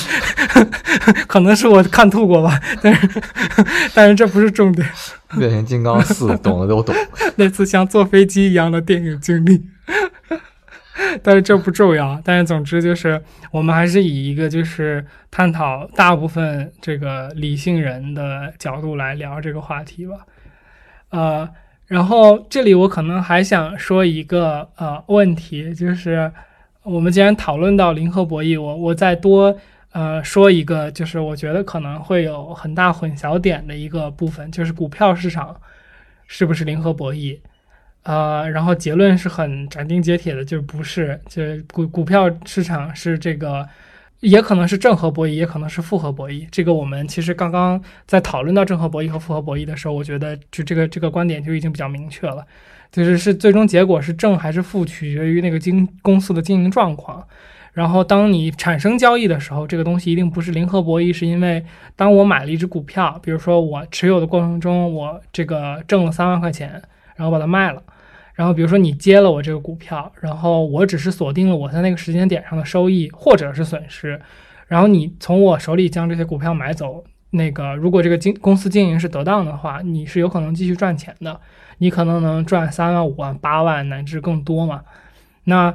[1.25, 3.09] 可能是我看吐过吧，但是
[3.95, 4.85] 但是这不是重点。
[5.37, 6.93] 变形金刚四，懂的都懂。
[7.37, 9.63] 那次像坐飞机一样的电影经历，
[11.23, 12.21] 但是这不重要。
[12.25, 20.17] 但是总之就是，我们还是以一个就是探讨大部分这个理性人的角度来聊这个话题吧，
[21.11, 21.49] 呃。
[21.87, 26.31] 然后这里我可能还想说一个呃问题，就是
[26.83, 29.57] 我们既然讨论到零和博弈，我我再多
[29.93, 35.55] 呃说一个，就是我觉得可能会有很大混淆点的一个部分，就是股票市场
[36.27, 37.39] 是不是零和博弈？
[38.03, 43.67] 呃，然后结论是很斩钉截铁的，就是不是，就股股票市场是这个。
[44.21, 46.47] 也可能是正和博弈，也可能是复合博弈。
[46.51, 52.45] 这个我们其实刚刚在讨论到正和博弈和复合博弈的时候，我觉得就这个这个观点就已经比较明确了，
[52.91, 57.25] 就是是最终结果是正还是负，取决于那个经公司的经营状况。
[57.73, 61.63] 然后当你产生交易的时候，这个东西一定不是零和博弈，是因为
[61.95, 66.81] 当我买了一只股票，比如说我持有的过程中，我这个挣了三万块钱，
[67.15, 67.83] 然后把它卖了。
[68.37, 74.21] 然后比如说你接了我这个股票，然后我只是锁定了我在那个时间点上的收益或者是损失，
[74.67, 81.41] 然后你从我手里将这些股票买走，那个如果这个经公司经营是得当的话，你是有可能继续赚钱的，
[81.79, 84.83] 你可能能赚三万、五万、八万乃至更多嘛。
[85.45, 85.73] 那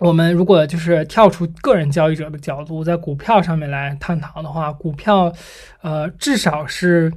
[0.00, 5.32] 我们如果就是跳出个人交易者的角度，在股票上面来探讨的话，股票，
[5.80, 7.10] 呃，至少是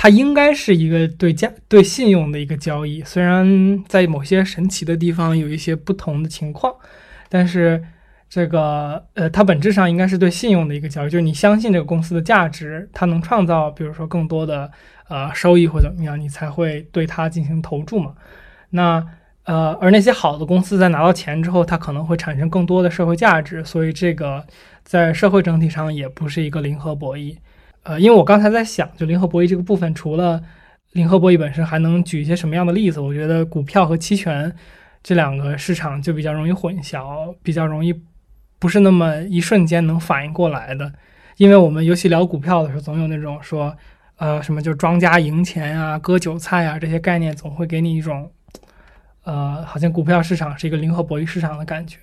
[0.00, 3.02] 它应该是一个对价对信用的一个交易。
[3.02, 6.72] 虽然在某些神奇的地方有一些不同的情况，
[7.28, 7.82] 但是
[8.30, 14.70] 这个呃，它本质上应该是对信用的一个交易，就是你相信这个公司的价值，它能创造，比如说更多的
[15.08, 18.14] 呃收益或怎么样，你才会对它进行投注嘛。
[18.70, 19.04] 那
[19.46, 24.46] 呃，而那些好的公司在拿到钱之后，它可能会产生更多的社会价值，所以这个
[24.84, 27.34] 在社会整体上也不是一个零和博弈。
[27.82, 30.42] 呃，因为我刚才在想，就零和博弈这个部分，除了
[30.92, 33.00] 零和博弈本身，还能举一些什么样的例子？
[33.00, 34.54] 我觉得股票和期权
[35.02, 37.94] 这两个市场就比较容易混淆，比较容易
[38.58, 40.92] 不是那么一瞬间能反应过来的。
[41.36, 43.76] 因为我们尤其聊股票的时候，总有那种说，
[44.16, 48.30] 呃，什么就庄家赢钱啊、割韭菜啊这些概念，总会给你一种。
[49.24, 51.98] 呃，好像股票市场是一个零和博弈市场的感觉。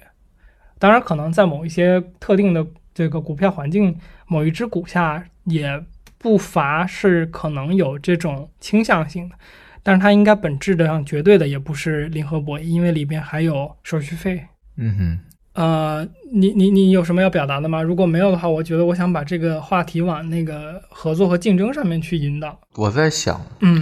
[0.77, 5.83] 当然，可能在某一些特定的这个股票环境，某一只股下也
[6.17, 9.35] 不乏是可能有这种倾向性的。
[9.81, 14.43] 但是它应该本质的上绝对的也不是零和博弈，因为里边还有手续费。
[14.77, 15.19] 嗯哼。
[15.53, 17.81] 呃，你你你有什么要表达的吗？
[17.81, 22.59] 如果没有的话，我觉得我想把这个话题往那个合作和竞争上面去引导。
[22.75, 23.81] 我在想，嗯。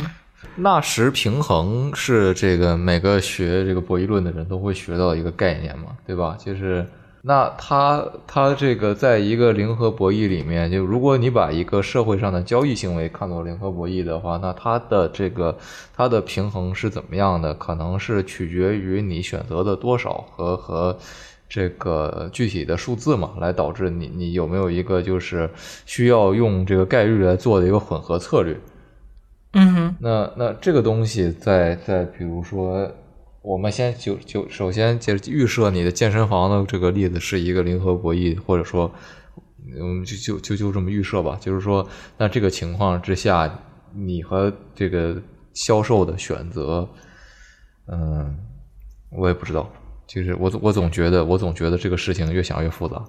[0.55, 6.37] 纳什平衡是这个每个学这个博弈论的人都会学到一个概念嘛，对吧？
[6.37, 6.85] 就是
[7.25, 15.57] 那他他这个在一个零和博弈里面，就如果你把一个社会上的交易行为看作零和博弈的话，那它的这个
[15.95, 17.53] 它的平衡是怎么样的？
[17.53, 20.97] 可能是取决于你选择的多少和和
[21.47, 25.49] 这个具体的数字嘛，来导致你你有没有一个就是
[25.85, 28.59] 需要用这个概率来做的一个混合策略。
[29.53, 32.91] 嗯哼，那那这个东西在在比如说，
[33.43, 38.89] 我们先就就首先就预设你的健身房的这个例子是一个零和博弈，或者说，
[39.79, 41.37] 我们就就就就这么预设吧。
[41.41, 41.85] 就是说，
[42.17, 43.59] 那这个情况之下，
[43.93, 45.21] 你和这个
[45.53, 46.87] 销售的选择，
[47.87, 48.33] 嗯，
[49.11, 49.69] 我也不知道。
[50.07, 53.03] 就是我我总觉得我总觉得这个事情越想越复杂。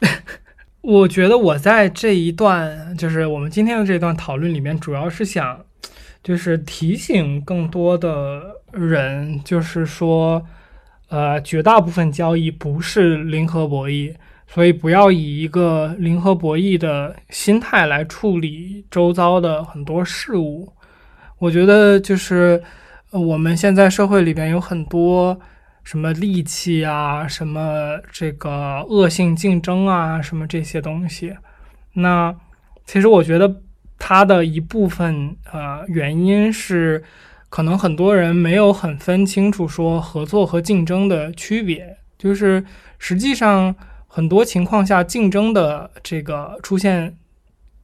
[0.82, 5.64] 我觉得我在这一段，就是我们今天的这段讨论里面，主要是想，
[6.22, 10.44] 就是提醒更多的人，就是说，
[11.08, 14.14] 呃，绝大部分交易不是零和博弈，
[14.46, 20.72] 所以不要以一个零和博弈的心态来处理周遭的很多事物。
[21.38, 22.62] 我觉得就是
[23.10, 25.40] 我们现在社会里边有很多。
[25.82, 31.34] 什么戾气啊，什么这个恶性竞争啊，什么这些东西，
[31.94, 32.32] 那
[32.84, 33.62] 其实我觉得
[33.98, 37.02] 它的一部分呃原因是，
[37.50, 42.64] 可能很多人没有很分清楚说合作和竞争的区别，就是
[42.98, 43.74] 实际上
[44.06, 47.14] 很多情况下竞争的这个出现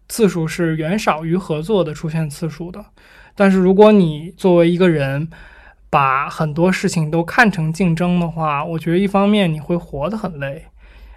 [0.09, 2.83] 次数是远少于合作的出现次数的，
[3.35, 5.29] 但是如果你作为一个人，
[5.91, 10.67] 把很多事情都看成竞争的话，我觉得一方面你会活得很累，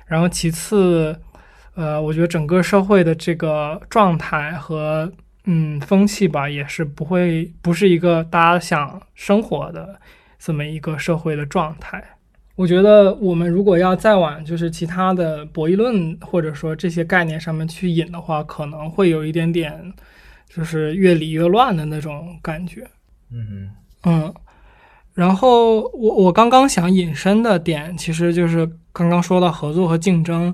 [0.05, 1.19] 然后其次，
[1.75, 5.11] 呃，我觉得整个社会的这个状态和
[5.51, 9.99] 嗯风气吧，也是不会不是一个大家想生活的
[10.37, 12.03] 这么一个社会的状态。
[12.55, 19.91] 我觉得我们如果要再往就是其他的博弈论或者说这些概念上面去引的话，可能会有一点点
[20.47, 22.85] 就是越理越乱的那种感觉。
[23.31, 23.71] 嗯
[24.03, 24.33] 嗯。
[25.15, 30.53] 然后我我刚刚想引申的点，其实就是刚刚说到合作和竞争。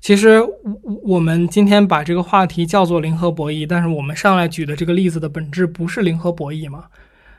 [0.00, 6.84] 其实我我们今天把这个话题叫做零和博弈，但是我们上来举的这个例子的本质不是零和博弈嘛？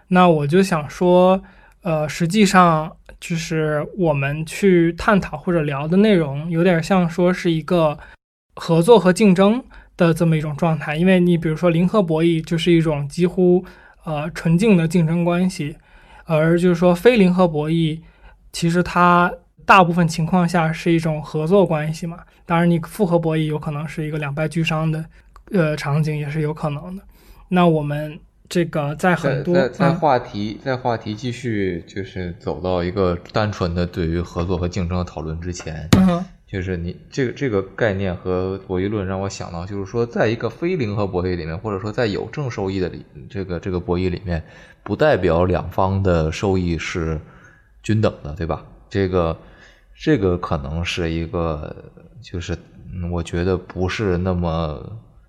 [0.09, 1.41] 那我就想说，
[1.81, 7.97] 呃，实际上就是我们去探讨或者聊的内容，有点像说是一个
[8.55, 9.63] 合作和竞争
[9.95, 10.95] 的这么一种状态。
[10.95, 13.63] 因为你比如说零和博弈就是一种几乎
[14.03, 15.75] 呃纯净的竞争关系。
[16.31, 17.99] 而就是说，非零和博弈，
[18.53, 19.33] 其实它
[19.69, 22.17] 大部分情况下是一种合作关系嘛。
[22.43, 25.05] 当然，你复合博弈有可能是一个两败俱伤的，
[25.51, 27.03] 呃，场景也是有可能的。
[27.49, 44.43] 那我们这个在很多在话题在话题继续就是走到一个单纯的对于合作和竞争的讨论之前，嗯就是你这个这个概念和博弈论让我想到，就是说，在一个非零和博弈里面，或者说在有正收益的里这个这个博弈里面，
[44.81, 47.21] 不代表两方的收益是
[47.83, 48.65] 均等的，对吧？
[48.89, 49.37] 这个
[49.99, 51.75] 这个可能是一个，
[52.21, 52.57] 就是
[53.11, 54.81] 我觉得不是那么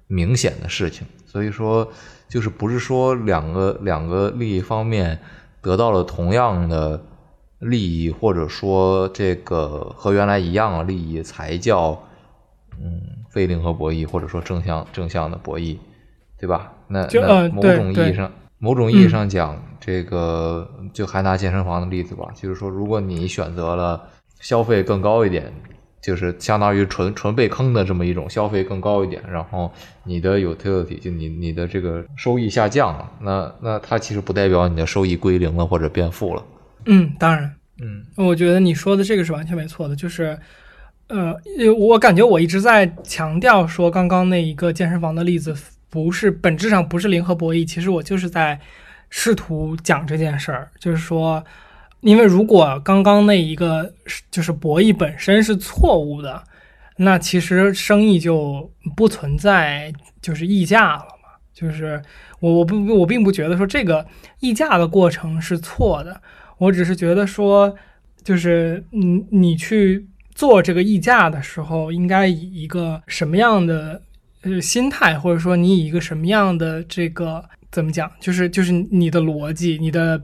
[0.06, 1.06] 明显的事情。
[1.26, 1.86] 所以说，
[2.28, 5.18] 就是不是说两个两个利益方面
[5.60, 7.02] 得到了同样的。
[7.60, 11.90] 利益或者说这个和原来一样的利益才叫
[12.80, 15.76] 嗯非零和博弈，或者说正向正向的博弈，
[16.38, 16.72] 对吧？
[16.88, 24.08] 那那某种意义上，某种意义上讲，这个就还拿健身房的例子吧，就是说，如果你选择了
[24.40, 25.52] 消费更高一点，
[26.00, 29.70] 就是相当于纯纯被坑的这么一种消费更高一点，然后
[30.04, 36.42] 你的 utility 就你你的这个收益下降了，那那它其实不代表你的收益归零了或者变负了。
[36.86, 40.38] 嗯，当然，嗯，我觉得你说的这个是完全没错的，就是，
[41.08, 41.34] 呃，
[41.78, 45.54] 我感觉我一直在强调说，刚刚那一个健身房的例子
[45.90, 48.58] 不是本质上不是零和博弈，其实我就是在
[49.10, 51.44] 试图讲这件事儿，就是说，
[52.00, 53.92] 因为如果刚刚那一个
[54.30, 56.42] 就是博弈本身是错误的，
[56.96, 62.02] 那其实生意就不存在就是溢价了嘛，就是
[62.40, 64.06] 我我不我并不觉得说这个
[64.40, 66.20] 溢价的过程是错的。
[66.58, 67.74] 我只是觉得说，
[68.22, 74.02] 就是你你去做这个溢价的时候，应该以一个什么样的
[74.42, 80.22] 呃心态，或者说你以一个什么样的这个怎么讲，就是就是你的逻辑，你的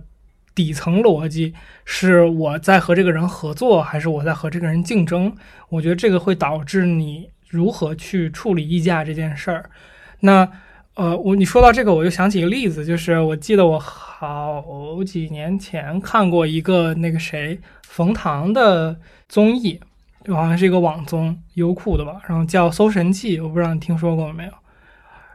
[0.57, 1.55] 底层逻辑
[1.85, 5.33] 是我在和这个人合作，还是我在和这个人竞争？
[5.69, 9.71] 我觉得这个会导致你如何去处理溢价这件事儿。
[10.19, 10.49] 那。
[10.97, 14.65] 呃，我你说到这个，我就想起一个例子，就是我记得我好
[15.05, 18.99] 几年前看过一个那个谁冯唐的
[19.29, 19.79] 综艺，
[20.25, 24.53] 就好像是一个网综，优酷的吧，然后叫《搜神记》，我不知道你听说过没有。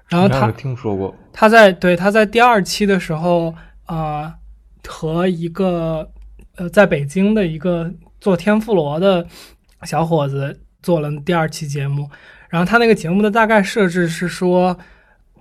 [0.08, 3.54] 然后他听说过，他在对他在第二期的时候
[3.86, 4.34] 啊，
[4.88, 6.10] 和一个
[6.56, 9.26] 呃在北京的一个做天妇罗的
[9.84, 12.10] 小伙子做了第二期节目，
[12.50, 14.78] 然后他那个节目的大概设置是说。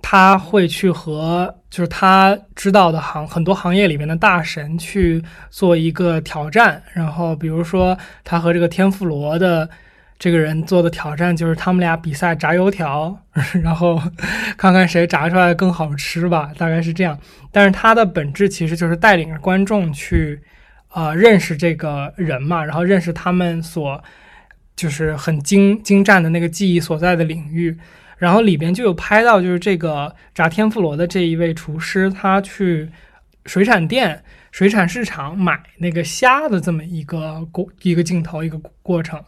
[0.03, 9.69] 他会去和就是他知道的行很多行业里面的大神去做一个挑战，然后比如说他和这个天妇罗的
[10.21, 13.17] 这个人做的挑战就是他们俩比赛炸油条，
[13.63, 13.99] 然后
[14.55, 17.17] 看看谁炸出来更好吃吧，大概是这样。
[17.51, 20.39] 但是他的本质其实就是带领着观众去
[20.89, 23.99] 啊认识这个人嘛，然后认识他们所
[24.75, 27.75] 就是很精精湛的那个技艺所在的领域。
[28.19, 32.87] 然后里边就有拍到，就是这个炸天妇罗的这一位厨师，他去
[33.47, 39.19] 水产店、水产市场买那个虾的这么一个过一个镜头一个过程。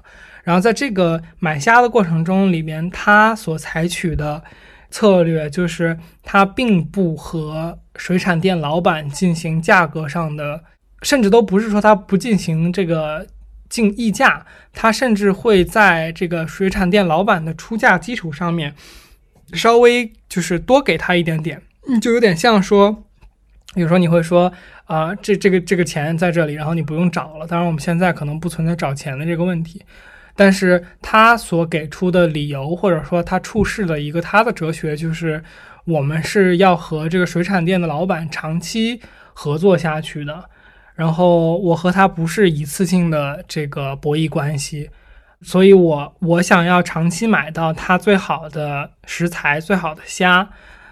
[0.44, 4.44] 然后在这个买虾的过程中，里面他所采取的
[4.92, 10.64] 策略就是，他并不和水产店老板进行价格上的，
[11.02, 13.26] 甚至都不是说他不进行这个。
[13.70, 18.72] 竞溢价，他甚至会在这个水产店老板的出价基础上面，
[19.54, 21.60] 稍微就是多给他一点点，
[22.00, 23.04] 就有点像说，
[23.74, 24.54] 有时候你会说
[24.86, 27.48] 啊，这这个这个钱在这里，然后你不用找了。
[27.48, 29.82] 当然，我们现在可能不存在找钱的这个问题，
[30.36, 35.44] 但是他所给出的理由，或者说他处事的一个他的哲学，就是
[35.86, 39.00] 我们是要和这个水产店的老板长期
[39.34, 40.46] 合作下去的。
[40.96, 44.90] 然后我和他不是一次性的这个博弈关系，
[45.42, 50.48] 所以我我想要长期买到他最好的食材、最好的虾，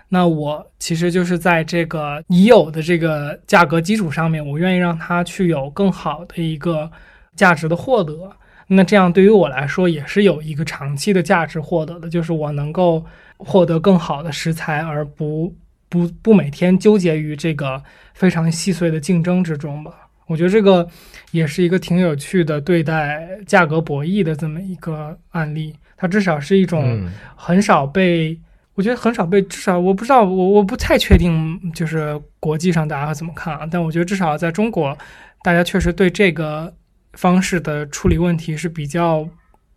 [0.09, 6.91] 那我其实就是在这个已有的这个价格基础上面，我愿意让他去有更好的一个
[7.35, 8.31] 价值的获得。
[8.73, 13.05] 那这样对于我来说也是有一个长期的价值获得的，就是我能够
[13.37, 15.55] 获得更好的食材，而不。
[15.91, 19.91] 不不每天纠结于这个非常细碎的竞争之中吧？
[20.25, 20.87] 我觉得这个
[21.31, 25.75] 也是一个挺有趣的对待价格博弈的这么一个案例。
[25.97, 27.05] 它至少是一种
[27.35, 28.39] 很少被，
[28.75, 33.67] 我觉得很少被，至少我不知道，我我不太确定，就是国际上大家会怎么看啊？
[33.69, 34.97] 但我觉得至少在中国，
[35.43, 36.73] 大家确实对这个
[37.13, 39.27] 方式的处理问题是比较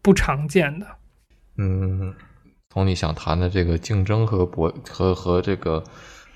[0.02, 0.86] 不常见的。
[1.58, 2.14] 嗯。
[2.70, 5.84] 从你想谈的这个竞争和博和和这个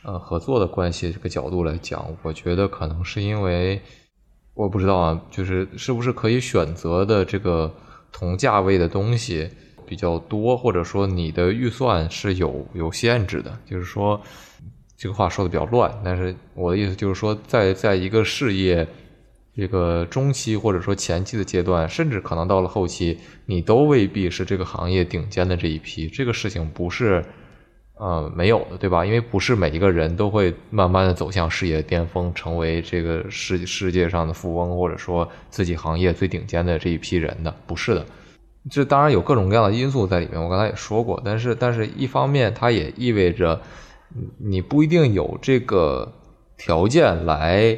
[0.04, 3.82] 呃合作的关系这个角度来讲，我觉得可能是因为
[4.54, 7.74] 我不知道啊，就是是不是可以选择的这个
[8.12, 9.50] 同价位的东西
[9.84, 13.58] 比较多，或者说你的预算是有有限制的。
[13.66, 14.20] 就是说
[14.96, 18.86] 这个话说的比较乱，但是我的意思就是说，在在一个事业
[19.58, 26.06] 这个中期或者说前期的阶段，甚至可能到了后期，你都未必是这个行业顶尖的这一批。
[26.06, 27.24] 这个事情不是
[27.96, 29.04] 呃没有的，对吧？
[29.04, 38.06] 因为不是每一个人都会慢慢的走向事业巅峰，成为这个世世界上的富翁，或者说自己行业最顶尖的这一批人的，不是的。
[38.70, 41.20] 这当然有各种各样的因素在里面，我刚才也说过。
[41.24, 43.60] 但是，但是一方面，它也意味着
[44.38, 46.12] 你不一定有这个
[46.56, 47.76] 条件来，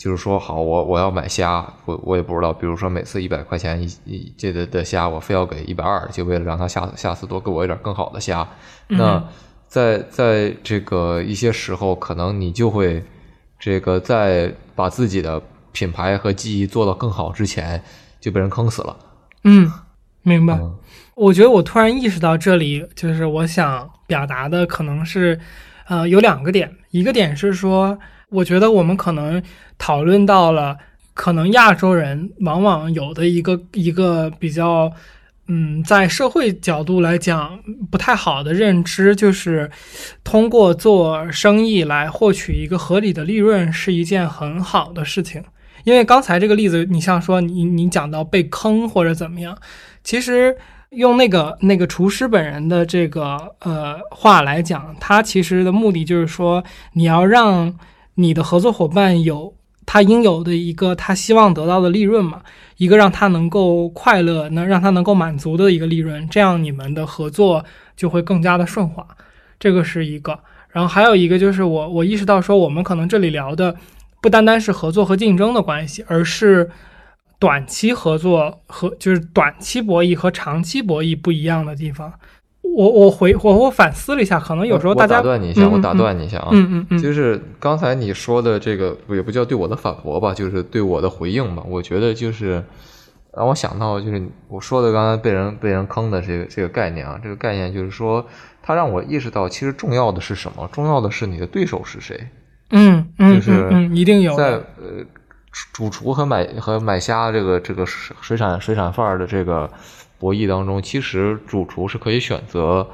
[0.00, 8.48] 就是说，好，我我要买虾，我我也不知道，比如说每次一百块钱一一这的的虾，我非要给一百二，就为了让他下下次多给我一点更好的虾。
[8.88, 9.22] 那
[9.68, 13.04] 在在这个一些时候，可能你就会
[13.58, 15.42] 这个在把自己的
[15.72, 17.82] 品牌和记忆做到更好之前，
[18.18, 18.96] 就被人坑死了。
[19.44, 19.70] 嗯。
[20.22, 20.60] 明白，
[21.14, 25.40] 我觉得我突然意识到这里就是我想表达的可能是，
[25.86, 26.70] 呃，有两个点。
[26.90, 27.98] 一个点是说，
[28.30, 29.42] 我觉得我们可能
[29.78, 30.76] 讨论到了，
[31.14, 34.90] 可能亚洲人往往有的一个一个比较，
[35.48, 37.58] 嗯，在社会角度来讲
[37.90, 39.70] 不太好的认知，就是
[40.22, 45.42] 通过做生意来获取一个合理的利润是一件很好的事情。
[45.84, 49.56] 因为刚才这个例子，你像说你你讲到被坑或者怎么样。
[50.04, 50.56] 其实
[50.90, 56.62] 用那个那个厨师本人的这个呃话来讲，他其实的目的就是说，
[56.92, 57.74] 你要让
[58.14, 59.54] 你的合作伙伴有
[59.86, 62.42] 他应有的一个他希望得到的利润嘛，
[62.76, 67.64] 一个让他能够快乐、能让他能够满足的一个利润，这样你们的合作
[67.96, 69.06] 就会更加的顺滑。
[69.58, 70.38] 这个是一个，
[70.70, 73.76] 然后还有一个就是我我意识到说，我们可能这里聊的
[74.20, 76.70] 不单单是合作和竞争的关系，而是。
[77.38, 82.12] 短期合作和就是短期博弈和长期博弈不一样的地方，
[82.62, 91.62] 我我回我我反思了一下，可能有时候大家打断你一下，我打断你一下啊，嗯嗯嗯，就是刚才你说的这个也不叫对我的反驳吧，就是对我的回应吧。
[91.66, 92.62] 我觉得就是
[93.36, 98.24] 让我想到就是我说的刚才被人被人坑的这个这个概念啊，这个概念就是说，
[98.62, 100.68] 它让我意识到其实重要的是什么？
[100.72, 102.28] 重要的是你的对手是谁？
[102.70, 105.04] 嗯嗯，就是嗯一定有在呃。
[105.72, 109.68] 主厨和买和买虾这个这个水产水产贩儿的这个
[110.20, 112.86] 博弈当中，其实主厨是可以选择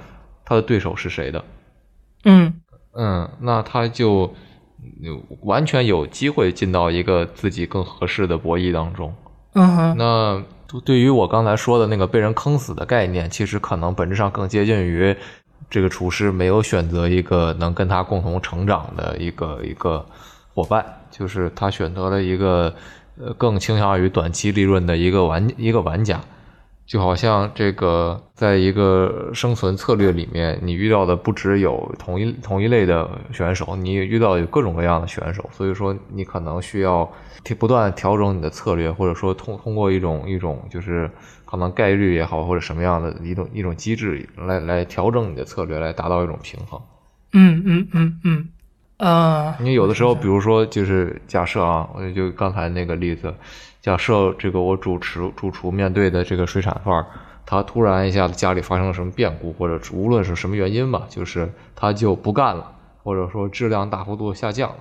[0.44, 1.44] 他的对手是谁的。
[2.24, 2.54] 嗯
[2.94, 4.32] 嗯，那他就
[5.42, 9.12] 完全有机会进到一个自己更合适的博弈当中。
[9.54, 9.96] 嗯哼。
[9.98, 10.42] 那
[10.84, 15.14] 对于我刚才说的那个被人坑死的概念，其实可能本质上更接近于
[15.68, 20.06] 这个厨师没有选择一个能跟他共同成长的一个一个
[20.54, 20.84] 伙伴。
[21.10, 22.74] 就是他选择了一个，
[23.18, 26.20] 呃，更倾向于短期利润的一个玩一个玩家，
[26.86, 37.10] 就好像这个在一个生存策略里面，你遇到的不只有同一同一类的选手，你也遇到有各种各样的选手，所以说你可能需要
[37.58, 41.10] 不断调整你的策略，或者说通通过一种一种就是
[41.44, 46.80] 可能概率也好，或者什么样的一种一种机制来来调整你的策略，来达到一种平衡。
[47.32, 48.48] 嗯嗯嗯嗯。
[48.98, 53.34] 啊，你有的时候，比如说，就是假设啊，我就刚才那个例子，
[53.86, 57.06] 假设这个我主持主厨面对的这个水产贩儿，
[57.46, 62.68] 他突然一下子家里发生了什么变故，或者无论是什么原因吧，就是他就不干了，
[63.04, 64.78] 或者说质量大幅度下降了，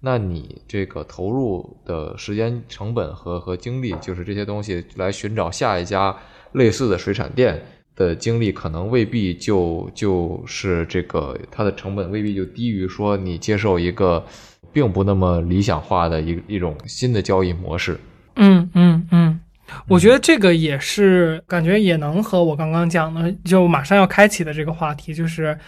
[0.00, 6.16] 那你这个投入的时间成本和和精力，就是这些东西来寻找下一家
[6.52, 7.62] 类似的水产店。
[7.94, 14.24] 的经历可能未必就就是这个，它的成本未必就低于说你接受一个
[14.72, 17.98] 并不那么理想化的一一种新的交易模式。
[18.38, 19.40] 嗯嗯嗯，
[19.86, 25.58] 我觉得这个也是感觉也能和我刚刚讲的就马上要开启的这个话题，就是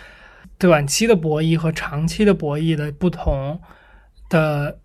[0.58, 3.60] 短期的博弈和长期的博弈的不同
[4.30, 4.78] 的，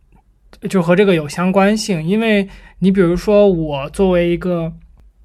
[0.69, 2.03] 就和这个有相关性。
[2.03, 4.73] 因为你比如说我作为一个。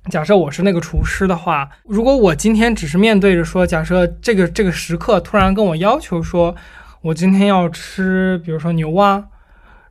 [0.09, 6.57] 假设我是那个厨师的话，如果我今天只是面对着说，假设这个这个食客突然跟我要求说，
[7.03, 9.23] 我今天要吃，比如说牛蛙，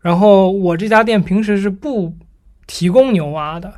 [0.01, 2.11] 然后我这家店平时是不
[2.69, 3.73] 提供牛蛙的，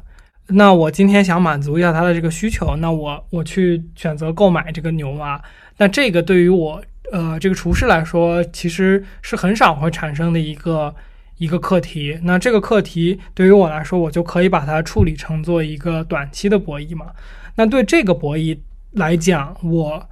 [0.48, 5.42] 那我今天想满足一下他的这个需求，那我我去选择购买这个牛蛙，
[5.78, 6.84] 那这个对于我
[7.14, 10.94] 呃这个厨师来说，其实是很少会产生的一个。
[11.38, 17.08] 一个课题，那这个课题对于我来说，我就可以把它处理成做一个短期的博弈嘛。
[17.56, 18.56] 那对这个博弈
[18.92, 20.08] 来讲，我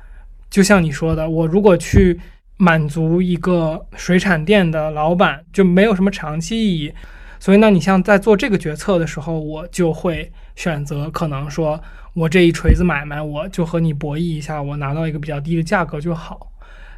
[0.49, 2.19] 就像你说的，我如果去
[2.57, 6.91] 满足一个水产店的老板，就没有什么长期意义。
[7.39, 11.81] 所以，那你像在做这个决策的时候，我就会选择可能说，
[12.13, 16.51] 我这一锤子买卖，我就和你博弈一下，我拿到一个比较低的价格就好。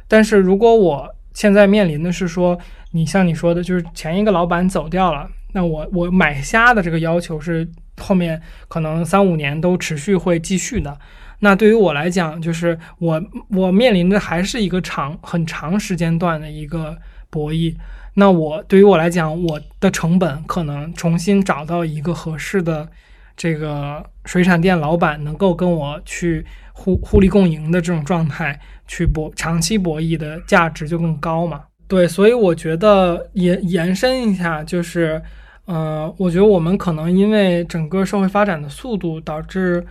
[0.08, 2.58] 但是如果我现在面临的是说，
[2.90, 7.66] 你像你说的，就是前一个老板走掉了，那我我买虾的这个要求是
[7.98, 10.98] 后面可能三五年都持续会继续的。
[11.38, 16.98] 那对于我来讲，就是我我面临的还是一个长很长时间段的一个
[17.30, 17.74] 博弈。
[18.14, 22.88] 那我对于我来讲，我的成本可能重新找到一个合适的
[23.36, 31.62] 这个水产店老板，能够跟我去互互利共赢的这种状态去博长期博弈的价值就更高嘛？
[31.88, 35.22] 对，所以我觉得延延伸一下，就是，
[35.64, 39.84] 呃，我觉得我们可能因为整个社会发展的速度导致。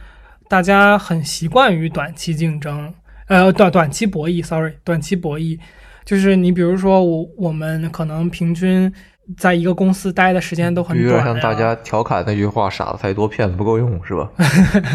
[0.50, 2.94] 大家很习惯于短期竞争，
[3.28, 5.58] 呃，短短期博弈，sorry，短期博弈，
[6.12, 8.92] 就是你比如说我我们可能平均
[9.38, 14.30] 在一个公司待的时间都很短，有点像大家调侃那句话：“傻子太多，骗子不够用”，是吧？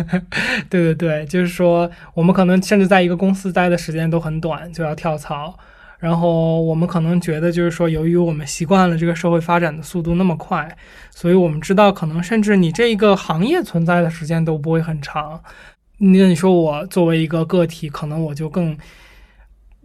[0.68, 5.58] 对对对，就是说我们可能甚至在一个公司待的时间都很短，就要跳槽。
[5.98, 10.76] 然后我们可能觉得，就是说，由于我们习惯了这个社会发展的速度那么快，
[11.10, 15.40] 所以我们知道，可能甚至你这一个行业存在的时间都不会很长。
[15.96, 18.76] 那你说我作为一个个体，可能我就更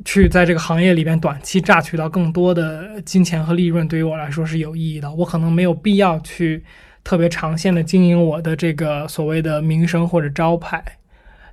[0.06, 5.12] 去在这个行业里边短期榨取到更多的金钱和利润，对于我来说是有意义的。
[5.14, 6.64] 我可能没有必要去
[7.04, 10.84] 特别长线的经营我的这个所谓的名声或者招牌，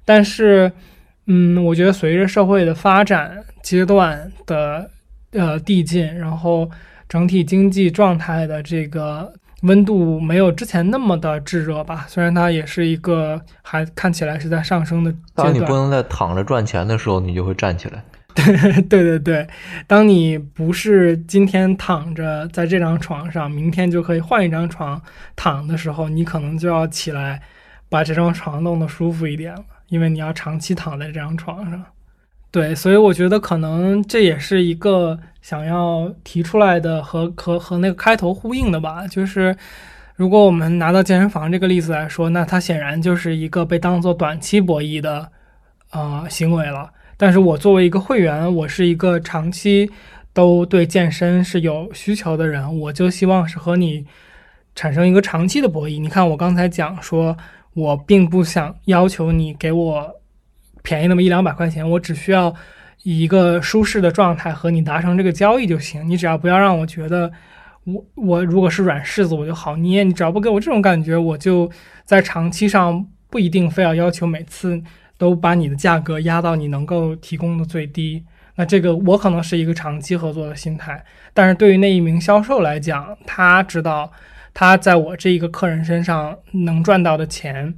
[0.05, 0.73] 但是。
[1.31, 4.91] 嗯，我觉得随着社会的发展阶段的
[5.33, 6.67] 呃递进，然后
[7.07, 9.31] 整体经济状态的这个
[9.61, 12.07] 温度没有之前那么的炙热吧。
[12.09, 15.53] 虽然它也是一个还看起来是在上升的阶段。
[15.53, 18.03] 当你不能再躺着赚钱的时候，你就会站起来。
[18.89, 19.49] 对 对对，
[19.87, 25.01] 当你不是今天躺着在这张床上，明天就可以换一张床
[25.35, 27.41] 躺的时候，你可能就要起来
[27.89, 29.65] 把这张床弄得舒服一点了。
[29.89, 31.83] 因为你要长期躺在这张床上，
[32.51, 39.07] 对，所以我觉得可能这也是一个想要提出来的和和和那个开头呼应的吧。
[39.07, 39.57] 就是
[40.15, 45.31] 如果我们拿到健身房这个例子来说，那它显然就是一个被当做短期博弈的
[45.89, 46.91] 啊行为了。
[47.19, 49.91] 但是我作为一个会员，我是一个长期
[50.33, 54.07] 都对健身是有需求的人，我就希望是和你
[54.75, 56.01] 产生一个长期的博弈。
[56.01, 57.37] 你看我刚才讲说。
[57.75, 60.13] 我并不想要求你给我
[60.83, 62.53] 便宜那么一两百块钱，我只需要
[63.05, 66.09] 以一个舒适的状态和你达成这个交易就行。
[66.09, 67.31] 你只要不要让我觉得
[67.85, 71.71] 我我如果是软柿子我就好捏，你只要不给我这种感觉，我就
[72.05, 74.83] 在长期上不一定非要要求每次
[75.19, 78.25] 都把你的价格压到你能够提供的最低。
[78.55, 81.05] 那这个我可能是一个长期合作的心态，
[81.35, 84.11] 但是对于那一名销售来讲，他知道。
[84.55, 87.73] 他在我这一个客人身上能赚到的钱，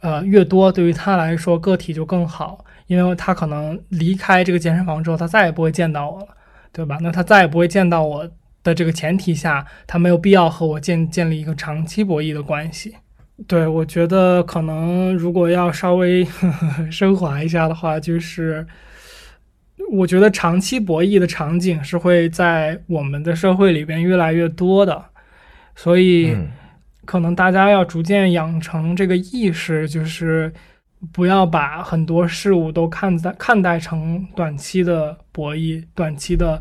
[0.00, 6.28] 呃，越多，对于他来说个体就更好，因为他可能离开这个健身房之后，他再也不会见到我了，
[6.72, 6.98] 对吧？
[7.00, 8.28] 那他再也不会见到我
[8.64, 12.96] 的这个前提下，他没有必要和我建建立一个长期博弈的关系。
[13.46, 16.26] 对我觉得，可能如果要稍微
[16.90, 18.66] 升华一下的话，就是
[19.92, 25.04] 我觉得长期博弈的场景是会在我们的社会里边越来越多的。
[25.74, 26.34] 所以，
[27.04, 30.50] 可能大家要逐渐养成这个意识，就是
[31.12, 36.60] 不要把很多事物都看待看待成短期的博弈、短期的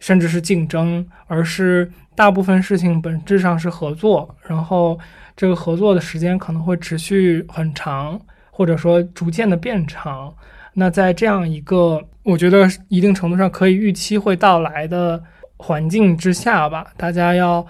[0.00, 4.36] 甚至是竞争，而是大部分事情本质上是合作。
[4.48, 4.98] 然后，
[5.40, 8.20] 这个合作的时间可能会持续很长，
[8.50, 10.34] 或者说逐渐的变长。
[10.74, 15.22] 那在这样一个我觉得一定程度上可以预期会到来的
[15.56, 17.66] 环境之下吧，大家要。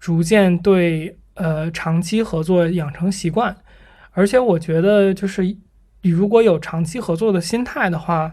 [0.00, 3.56] 逐渐对呃长期合作养成习惯，
[4.12, 5.42] 而且我觉得就是
[6.02, 8.32] 你如果有长期合作的心态的话，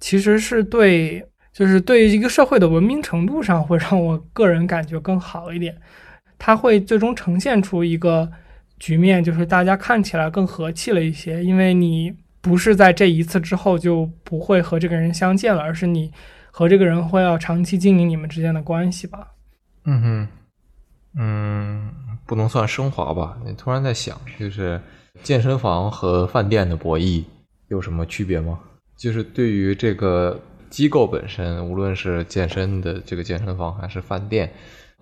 [0.00, 5.72] 其实是对就是对于一个社会的文明程度上会让我个人感觉更好一点。
[6.38, 8.30] 它会最终呈现出一个
[8.78, 16.12] 局面，就是大家看起来更和气了一些，因为你不是在这一次之后就不会和这个人相见了，而是你
[16.50, 19.28] 和这个人会要长期经营你们之间的关系吧。
[19.84, 20.28] 嗯哼。
[21.20, 21.90] 嗯，
[22.26, 23.36] 不能算升华吧？
[23.44, 24.80] 你突然在想，就是
[25.22, 27.24] 健身房和饭店的博弈
[27.68, 28.60] 有什么区别吗？
[28.96, 34.52] 就是对于这个机构本身，无论是健身的这个健身房还是饭店，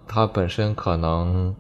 [0.07, 1.55] 它本身可能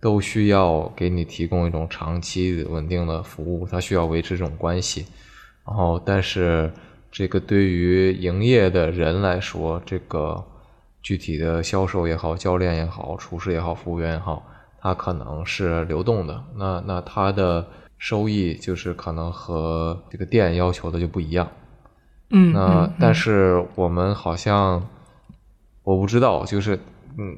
[0.00, 5.06] 都需要给你提供一种长期稳定的服务，它需要维持这种关系。
[5.66, 6.72] 然后，但是
[7.10, 10.44] 这个对于营业的人来说，这个。
[11.04, 14.46] 具体的销售也好，教练也好，厨师也好，服务员也好，
[14.80, 16.44] 他可能是流动的。
[16.54, 17.66] 那那他的
[17.98, 21.48] 收益就是可能和这个店要求的就不一样。
[22.30, 24.86] 嗯，那但是我们好像
[25.82, 26.78] 我不知道，就是
[27.18, 27.36] 嗯，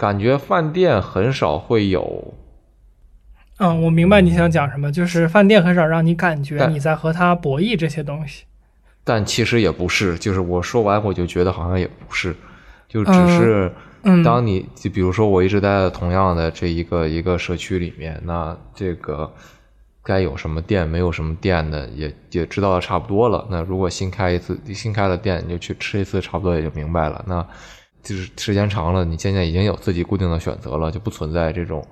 [0.00, 2.32] 感觉饭店很少会有。
[3.58, 8.44] 嗯，我明白你想讲什么，就是饭店很少让你感觉你在和他博弈这些东西。
[9.04, 12.34] 但其实也不是，就是我说完我就觉得好像也不是，
[12.88, 13.70] 就只是
[14.04, 19.30] 嗯，当你就比如说我一直待在同样的这一个一个社区里面，那这个
[20.02, 23.46] 该有什么店没有什么店的也也知道的差不多了。
[23.50, 27.22] 那如果新开一次新开的店，你就去吃一次，差不多也就明白了。
[27.28, 27.46] 那
[28.02, 31.86] 就是时间长了，你渐渐已经有自己固定的选择了，就不存在这种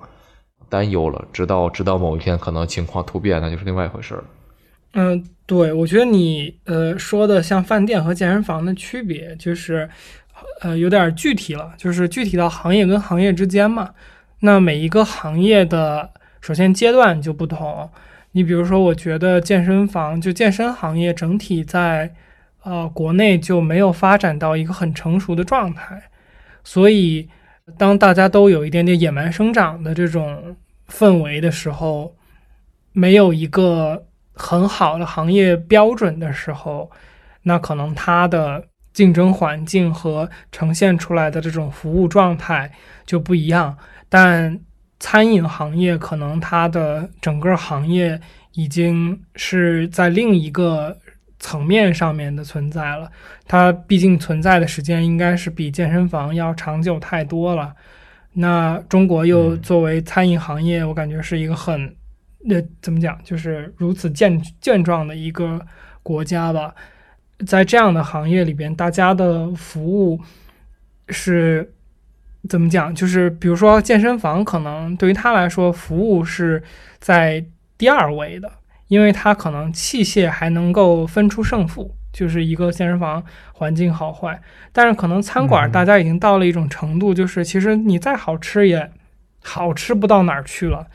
[0.67, 1.23] 担忧了。
[1.31, 4.23] 直到直到某一天可能情况突变，那就是另外一回事了。
[4.93, 9.87] 嗯，对，我觉得你呃说的像饭店和健身房的区别，就是
[10.61, 13.91] 呃有点具体了，就是具体到行业跟行业之间嘛。
[14.39, 16.09] 那每一个行业的
[16.41, 17.89] 首先阶段就不同。
[18.31, 22.13] 你比如说，我觉得健身房就健身行业整体在
[22.63, 26.01] 呃国内就没有发展到一个很成熟的状态，
[26.63, 27.29] 所以
[27.77, 30.55] 当大家都有一点点野蛮生长的这种
[30.87, 32.15] 氛围的时候，
[32.93, 36.89] 没有一个很好的行业标准的时候，
[37.43, 42.71] 那可能它的竞争环境和呈现出来的这种服务状态
[43.05, 43.77] 就不一样。
[44.09, 44.59] 但
[44.99, 48.19] 餐饮行业可能它的整个行业
[48.53, 50.97] 已经是在另一个
[51.39, 53.09] 层面上面的存在了，
[53.47, 57.73] 它毕竟存在的时间应该是比健身房要长久太多了。
[58.33, 61.95] 那中国又嗯作为餐饮行业，我感觉是一个很，
[62.45, 65.59] 那怎么讲，就是如此健健壮的一个
[66.03, 66.75] 国家吧。
[67.47, 70.19] 在这样的行业里边，大家的服务
[71.07, 71.73] 是
[72.49, 72.93] 怎么讲？
[72.93, 76.61] 就是比如说健身房，可能对于他来说，服务是
[76.99, 77.43] 在
[77.77, 78.51] 第二位的，
[78.89, 83.23] 因为它可能器械还能够分出胜负，就是一个健身房
[83.53, 84.41] 环境好坏。
[84.73, 88.91] 但是可能餐馆嗯大家已经到了一种程度，就是其实你再好吃也
[89.41, 90.85] 好吃不到哪儿去了。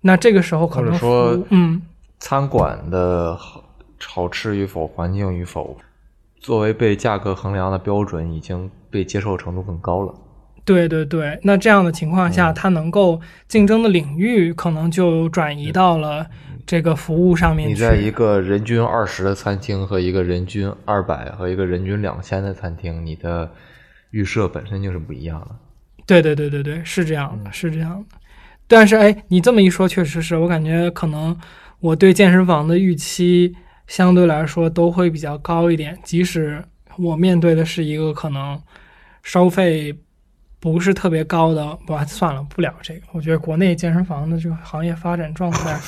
[0.00, 1.80] 那这个时候可能说，嗯，
[2.18, 3.62] 餐馆的好
[4.04, 5.76] 好吃与否、环境与否，
[6.40, 10.14] 作为被价格衡量的标准，已经被接受程度更高了。
[10.64, 16.26] 对对对，那这样的情况下，嗯它能够竞争的领域可能就转移到了
[16.68, 17.72] 这个服务上面去。
[17.72, 23.50] 你在一个人均二十的餐厅和一个人均二百和一个人均两千的餐厅，你的
[24.10, 25.56] 预设本身就是不一样的。
[26.04, 28.18] 对对对对对，是这样嗯的，是这样的。
[28.66, 31.34] 但是哎，你这么一说，确实是我感觉可能
[31.80, 33.56] 我对健身房的预期
[33.86, 36.62] 相对来说都会比较高一点，即使
[36.98, 38.60] 我面对的是一个可能
[39.22, 39.98] 收费
[40.60, 43.06] 不是特别高的，不算了，不聊这个。
[43.12, 45.78] 我觉得国内健身房的这个行业发展状态，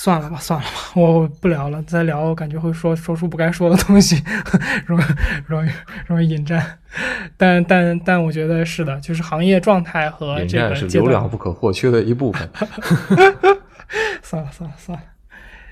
[0.00, 4.22] 算了吧，算了吧， 我不聊了，再聊我感觉会说说出不该说的东西，
[4.86, 5.02] 容易
[5.44, 5.70] 容易
[6.06, 6.78] 容易引战。
[7.36, 12.48] 但但但我觉得是的，就是行业状态和这个是流量不可或缺的一部分。
[14.22, 15.04] 算了算了算了，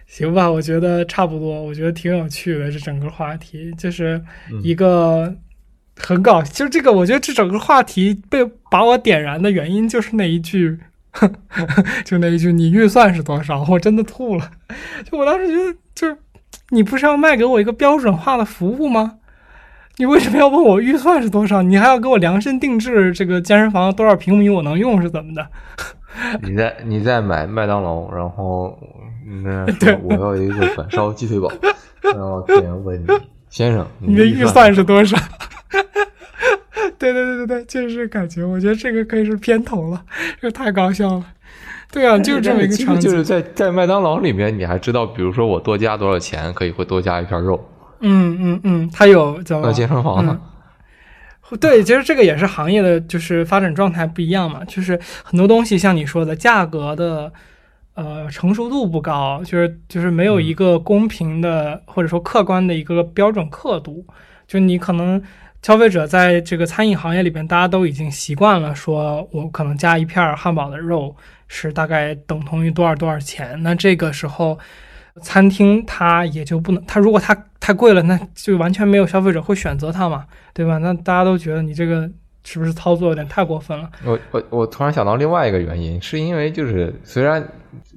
[0.09, 2.69] 行吧，我觉得差不多，我觉得挺有趣的。
[2.69, 4.21] 这整个话题就是
[4.61, 5.33] 一个
[5.97, 10.81] 很搞，就是这个，我觉得这整个话题被把我点燃的原因就是那一句，
[12.05, 14.51] 就那一句“你预算是多少”，我真的吐了。
[15.11, 16.17] 就我当时觉得，就是
[16.71, 19.15] 你不是要卖给我一个标准化的服务吗？
[19.99, 21.63] 你为什么要问我预算是多少？
[21.63, 25.47] 你还要给我量身定制这个健身房多少平米我能用是怎么的？
[26.43, 28.79] 你在你在买麦当劳，然后
[29.43, 31.51] 那 对我要一个板烧鸡腿堡，
[32.03, 33.07] 然后店员问你
[33.49, 35.17] 先生，你的预预算是多少？
[36.99, 40.03] 对对对对对，就是感觉，我觉得这个可以是片头了，
[40.41, 41.25] 这太搞笑了。
[41.93, 43.11] 对啊，就是这么一个场景。
[43.11, 47.69] 就是在在麦当劳里面，你还知道，比如说我多加多少钱，可以会多加一片肉。
[48.01, 50.39] 嗯嗯嗯，它有叫那健身房呢？
[51.61, 54.65] 对，其实这个也是行业的，就是发展状态不一样嘛。
[54.65, 57.33] 就是很多东西像你说的，价格的
[57.95, 64.05] 呃成熟度不高，就是就是没有一个公平的、或者说客观的一个标准刻度。
[64.49, 65.23] 就你可能
[65.67, 71.13] 消费者在这个餐饮行业里边，大家都已经习惯了，说我可能加一片汉堡的肉
[71.49, 73.61] 是大概等同于多少多少钱。
[73.65, 74.57] 那这个时候。
[75.23, 80.77] 餐厅它也就不能，它如果它太贵了，那就完全没有消费者会选择它嘛，对吧？
[80.77, 82.07] 那大家都觉得你这个
[82.45, 83.91] 是不是操作有点太过分了？
[84.05, 87.43] 我我我突然想到另外一个原因，是因为就是虽然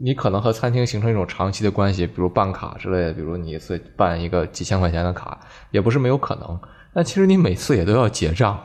[0.01, 5.38] 你可能和餐厅形成一种长期的关系，比如办卡之类的，比如你一次办一个几千块钱的卡，
[5.72, 6.57] 也不是没有可能，
[6.94, 8.60] 但其实你每次也都要结账。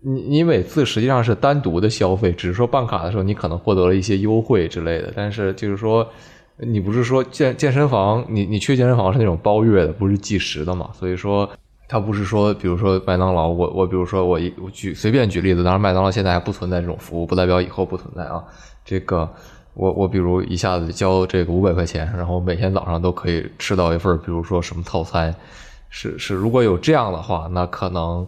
[0.00, 6.08] 你你每次实际上是单独的消费，只是说办卡的时候你可能获得了一些优惠之类的，但是就是说。
[6.58, 10.88] 你不是说健健身房，你你去健身房是那种包月的，不是计时的嘛？
[10.94, 11.46] 所以说
[11.86, 18.42] 他不是说，比如说麦当劳，我我比如说我一我举随便举例子，当然麦当劳现在还不存在这种服务，不代表以后不存在啊。
[18.86, 19.30] 这个
[19.74, 25.34] 我我比如一下子交这个五百块钱，然后每天早上都可以吃到一份，比如说什么套餐，
[25.88, 28.26] 是是，如果有这样的话，那可能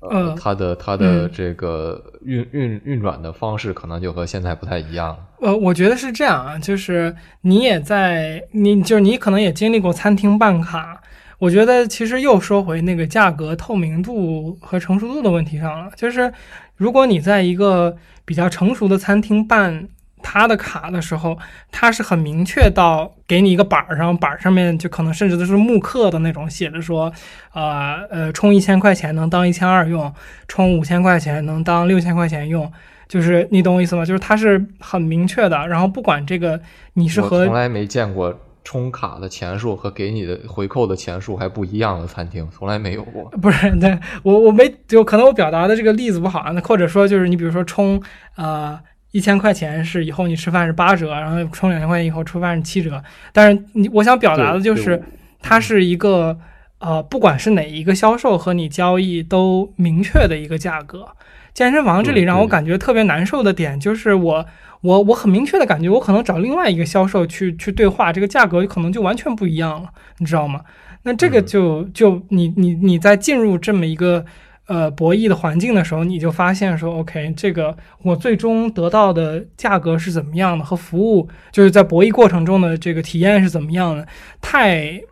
[0.00, 5.16] 呃，它的它的这个运运运转的方式可能就和现在不太一样。
[5.40, 11.00] 呃，我觉得是这样啊，就是你也在，你就是你可能也经历过餐厅办卡。
[11.38, 15.90] 我觉得其实又说回那个价格透明度和成熟度的问题上了。
[15.96, 16.30] 就是
[16.76, 19.88] 如果你在一个比较成熟的餐厅办
[20.22, 21.38] 他的卡的时候，
[21.70, 27.12] 他是很明确到给你一个板儿上，板儿上面就可能甚至都是木刻的那种，写着说，
[27.52, 30.12] 呃呃，充一千块钱能当一千二用，
[30.48, 32.70] 充五千块钱能当六千块钱用。
[33.08, 34.04] 就是你懂我意思吗？
[34.04, 35.66] 就是它是很明确的。
[35.68, 36.60] 然后不管这个
[36.94, 38.38] 你是和从来没见过。
[38.62, 43.24] 充卡的钱数和给你的回扣的钱数还不一样的餐厅，从来没有过。
[43.40, 46.52] 不是，对我我没就可能我表达的这个例子不好啊。
[46.52, 48.00] 那或者说就是你比如说充
[48.36, 48.78] 呃
[49.12, 53.02] 一千块钱是以后你吃饭是八折，然后充两千块钱以后吃饭是七折。
[53.32, 55.02] 但是你我想表达的就是
[55.40, 56.38] 它是一个
[56.78, 61.08] 呃不管是哪一个销售和你交易都明确的一个价格。
[61.52, 64.46] 健身房这里让我感觉特别难受的点就是我。
[64.82, 70.62] 我我很明确的感觉，我可能找另外一个销售去去对话，这个价格可能就完全不一样了，你知道吗？
[71.02, 74.24] 那这个就就你你你在进入这么一个
[74.70, 84.06] 呃博弈的环境的时候，你就发现说，OK，这个我最终得到的价格是怎么样的，和服务就是在博弈过程中的这个体验是怎么样的，
[84.40, 85.02] 太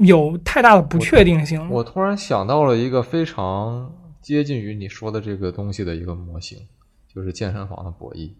[0.00, 1.66] 有太大的不确定性。
[1.70, 3.90] 我突然想到了一个非常
[4.20, 6.58] 接近于你说的这个东西的一个模型，
[7.14, 8.32] 就是健身房的博弈。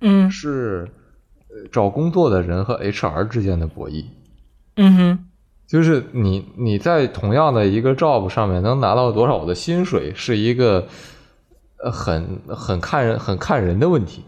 [0.00, 0.88] 嗯，是，
[1.72, 4.04] 找工作的人和 HR 之间的博弈。
[4.76, 5.24] 嗯哼，
[5.66, 10.86] 就是你你在同样的一个 job 上面能拿到多少的薪水，是一个
[11.76, 14.24] 很很看人很看人的问题。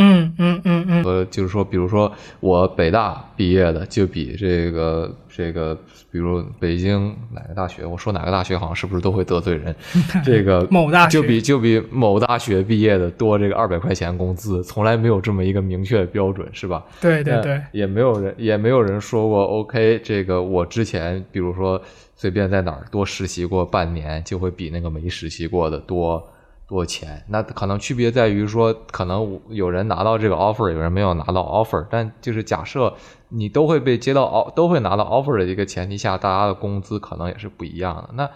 [0.00, 5.76] 嗯嗯嗯嗯，呃，就是说，比如说我北大毕业的，就比这个这个，
[6.12, 9.74] 比如北京哪个大学，我说哪个大学好像是不是都会得罪人？
[10.24, 16.84] 这个某大学就比就比某大学毕业的多这个二百块钱工资，从来没有这么一个明确的标准，是吧？
[17.00, 21.80] 对对对，也没有人也没有人说过，OK，这个我之前比如说
[22.14, 26.24] 随便在哪儿多实习过半年，就会比那个没实习过的多。
[26.68, 27.24] 多钱？
[27.28, 31.86] 那可能区别在于说，可能有人拿到这个 offer，有人没有拿到 offer。
[31.88, 32.94] 但就是假设
[33.30, 38.10] 你都会被接到 o 都会拿到 offer 的一个前提下，大家的工资可能也是不一样的。
[38.12, 38.28] 那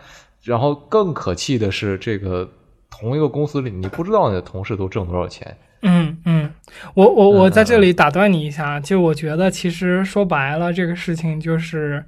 [0.42, 2.48] 然后更可气的是，这个
[2.90, 5.54] 同一个公司里，你不知道你的同事都挣多少钱。
[5.82, 6.50] 嗯嗯，
[6.94, 12.02] 我我我在这里打断你一下，就我觉得其实说白了，这个事情就是。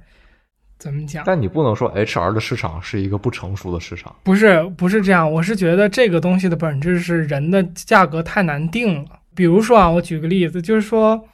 [0.77, 1.23] 怎么讲？
[1.25, 4.15] 但你不能说 HR 的市场是一个不成熟的市场。
[4.23, 5.31] 不是，不是这样。
[5.31, 9.09] 我是觉得这个东西的本质是人的价格太难定了。
[9.33, 11.27] 比如说啊，我举个例子，就是说，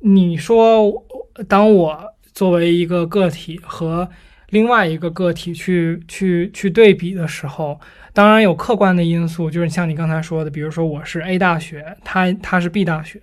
[0.00, 1.04] 你说
[1.48, 4.08] 当我作为一个个体和
[4.50, 7.80] 另外一个个体去去去对比的时候，
[8.12, 13.20] 当然有客观的因素，就是像你刚才说的，比如说我是 A 大学，他他是 B 大学。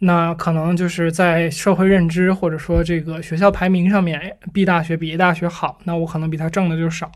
[0.00, 7.10] 那可能就是在社会认知或者说这个学校排名上面，B 大学比 A 大学好，那我可能比他挣的就少，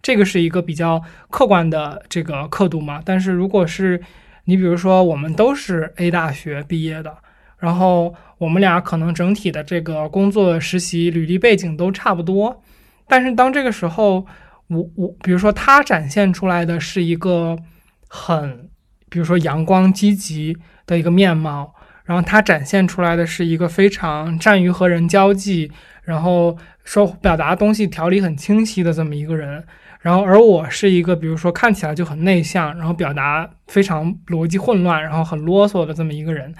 [0.00, 3.02] 这个是一个比较客观的这个刻度嘛。
[3.04, 4.00] 但是如果是
[4.44, 7.14] 你比如说我们都是 A 大学毕业的，
[7.58, 12.62] 然后我们俩可能整体的这个工作实习履历背景都差不多，
[13.06, 14.26] 但是当这个时候，
[14.68, 17.58] 我我比如说他展现出来的是一个
[18.08, 18.70] 很，
[19.10, 20.56] 比如说阳光积极
[20.86, 21.74] 的一个面貌。
[22.04, 25.70] 然后他展现出来的是一个非常善于和人交际，
[26.02, 29.64] 然后说表达东西条理很清晰的这么一个人。
[30.00, 36.52] 然后而我是一个，比如说看起来就很内向，然后表达非常逻辑混乱，然后很啰嗦的这么一个人。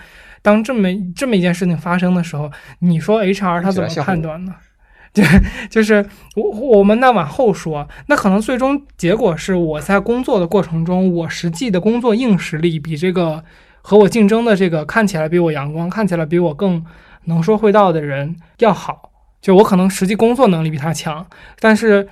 [0.42, 4.54] 当这么这么一件事情发生的时候，你说 HR 他怎么判断呢？
[5.12, 5.24] 对
[5.68, 13.42] 就是我我们那往后说，那可能最终结果是我在工作的过程中，我实际的工作硬实力比这个。
[13.82, 16.82] 和我竞争的这个看起来比我阳光、看起来比我更
[17.24, 19.10] 能说会道的人要好，
[19.40, 21.26] 就我可能实际工作能力比他强，
[21.60, 22.08] 但是，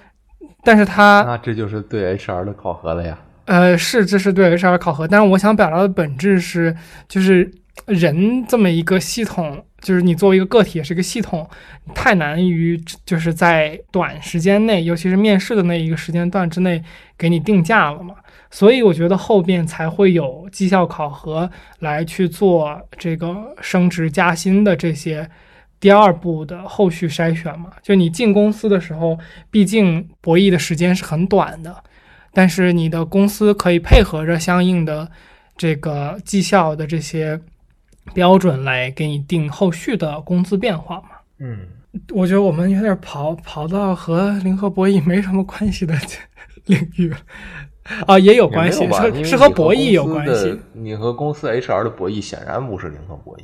[0.62, 3.18] 但是他那这就是对 HR 的考核了呀。
[3.46, 6.76] 呃，是，这是对 HR 考核，但是我想表达的本质是，
[7.08, 7.50] 就是
[7.86, 11.48] 人这么一个系统，就是你作为一个个体也是一个系统，
[11.92, 16.80] 太难于就是在短时间内，尤其是面试的那一个时间段之内
[17.18, 18.14] 给你定价了嘛。
[18.50, 21.48] 所以我觉得后边才会有绩效考核
[21.78, 25.30] 来去做这个升职加薪的这些
[25.78, 27.70] 第二步的后续筛选嘛。
[27.80, 29.16] 就你进公司的时候，
[29.50, 31.84] 毕竟博弈的时间是很短的，
[32.32, 35.08] 但是你的公司可以配合着相应的
[35.56, 37.40] 这个绩效的这些
[38.12, 41.10] 标准来给你定后续的工资变化嘛。
[41.38, 41.60] 嗯，
[42.10, 45.94] 我觉得我们有点跑跑到和零和博弈没什么关系的
[46.66, 47.14] 领域
[48.06, 50.58] 啊，也有关系，是是和博弈有关系。
[50.72, 53.42] 你和公司 HR 的博弈显然不是零和博弈，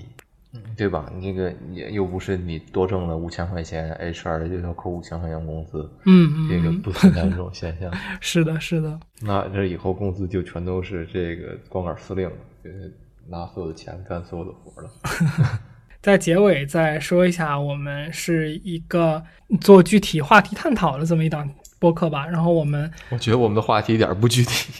[0.76, 1.10] 对吧？
[1.14, 7.92] 你这个也又不是你多挣了五千块钱，HR 就要扣五千块钱工资，嗯嗯，这个不存在这种现象。
[8.20, 8.98] 是的，是的。
[9.20, 12.30] 那这以后工资就全都是这个光杆司令，
[12.62, 12.92] 就是
[13.28, 14.90] 拿所有的钱干所有的活了。
[16.02, 19.20] 在结尾再说一下，我们是一个
[19.60, 22.26] 做具体话题探讨的这么一档播客吧。
[22.26, 24.72] 然后我们，我觉得我们的话题一点不具体。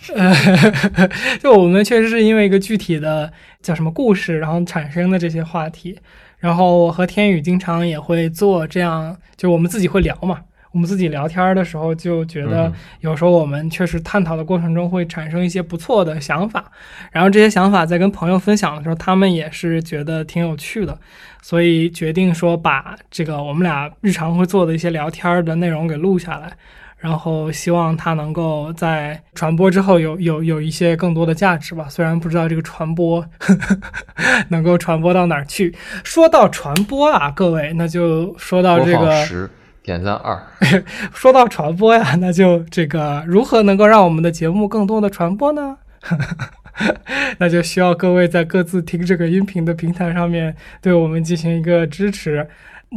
[1.41, 3.33] 就我们确实是因为一个具体的
[3.63, 5.99] 叫什么故事，然后产生的这些话题。
[6.39, 10.41] 然后我和天宇经常也会做这样，就我们自己会聊嘛。
[10.73, 12.71] 我们自己聊天的时候就觉得，
[13.01, 16.71] 有时候我们确实探讨的过程中会产生一些不错的想法，
[17.11, 20.99] 然后这些想法在跟朋友分享的时候，他们也是觉得挺有趣的，
[21.41, 26.53] 所以决定说把这个我们俩日常会做的一些聊天的内容给录下来，
[26.99, 31.87] 然后希望它能够在传播之后有有有一些更多的价值吧。
[31.89, 33.25] 虽然不知道这个传播
[34.49, 35.75] 能够传播到哪儿去。
[36.03, 39.51] 说到传播啊，各位，那就说到这个。
[39.83, 40.43] 点赞二，
[41.15, 45.77] 说到传播呀，那就这个如何能够让我们的节目更多的传播呢？
[47.39, 52.49] 那就需要各位在各自听这个音频的平台上面对我们进行一个支持。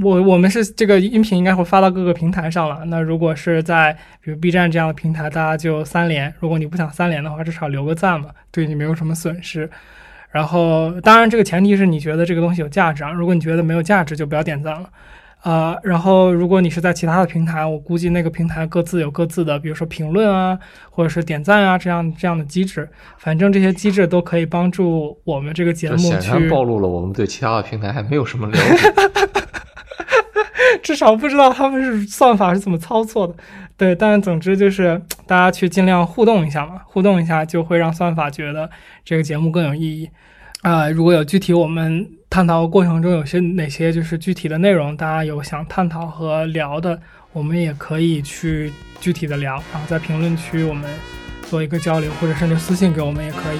[0.02, 2.84] 我我们是这个音频应该会发到各个平台上了。
[2.86, 9.70] 那如果是在比如 B 站这样的平台，大家就三连；如果你不想三连的话，至少留个赞嘛，对你没有什么损失。
[10.32, 13.12] 然后，当然这个前提是你觉得这个东西有价值啊。
[13.12, 14.88] 如果你觉得没有价值，就不要点赞了。
[15.42, 20.60] 呃，然后如果你是在其他的平台，我估计那个平台各自有各自的，比如说评论啊，
[20.92, 22.88] 或者是点赞啊这样这样的机制。
[23.18, 26.04] 反正这些机制都可以帮助我们这个节目去。
[26.04, 28.94] 显然暴露了我们对其他的平台还没有什么了解，
[30.82, 33.34] 至少不知道他们是算法是怎么操作的。
[33.78, 38.70] 对，但总之就是大家去尽量互动一下嘛，互动一下就会让算法觉得
[39.06, 40.10] 这个节目更有意义。
[40.62, 47.00] 啊，如果有具体我们探讨过程中有些哪些就是具体的内容，大家有想探讨和聊的，
[47.32, 50.90] 我们也可以去具体的聊，然后在评论区我们
[51.44, 53.60] 做一个交流，或者甚至私信给我们也可以。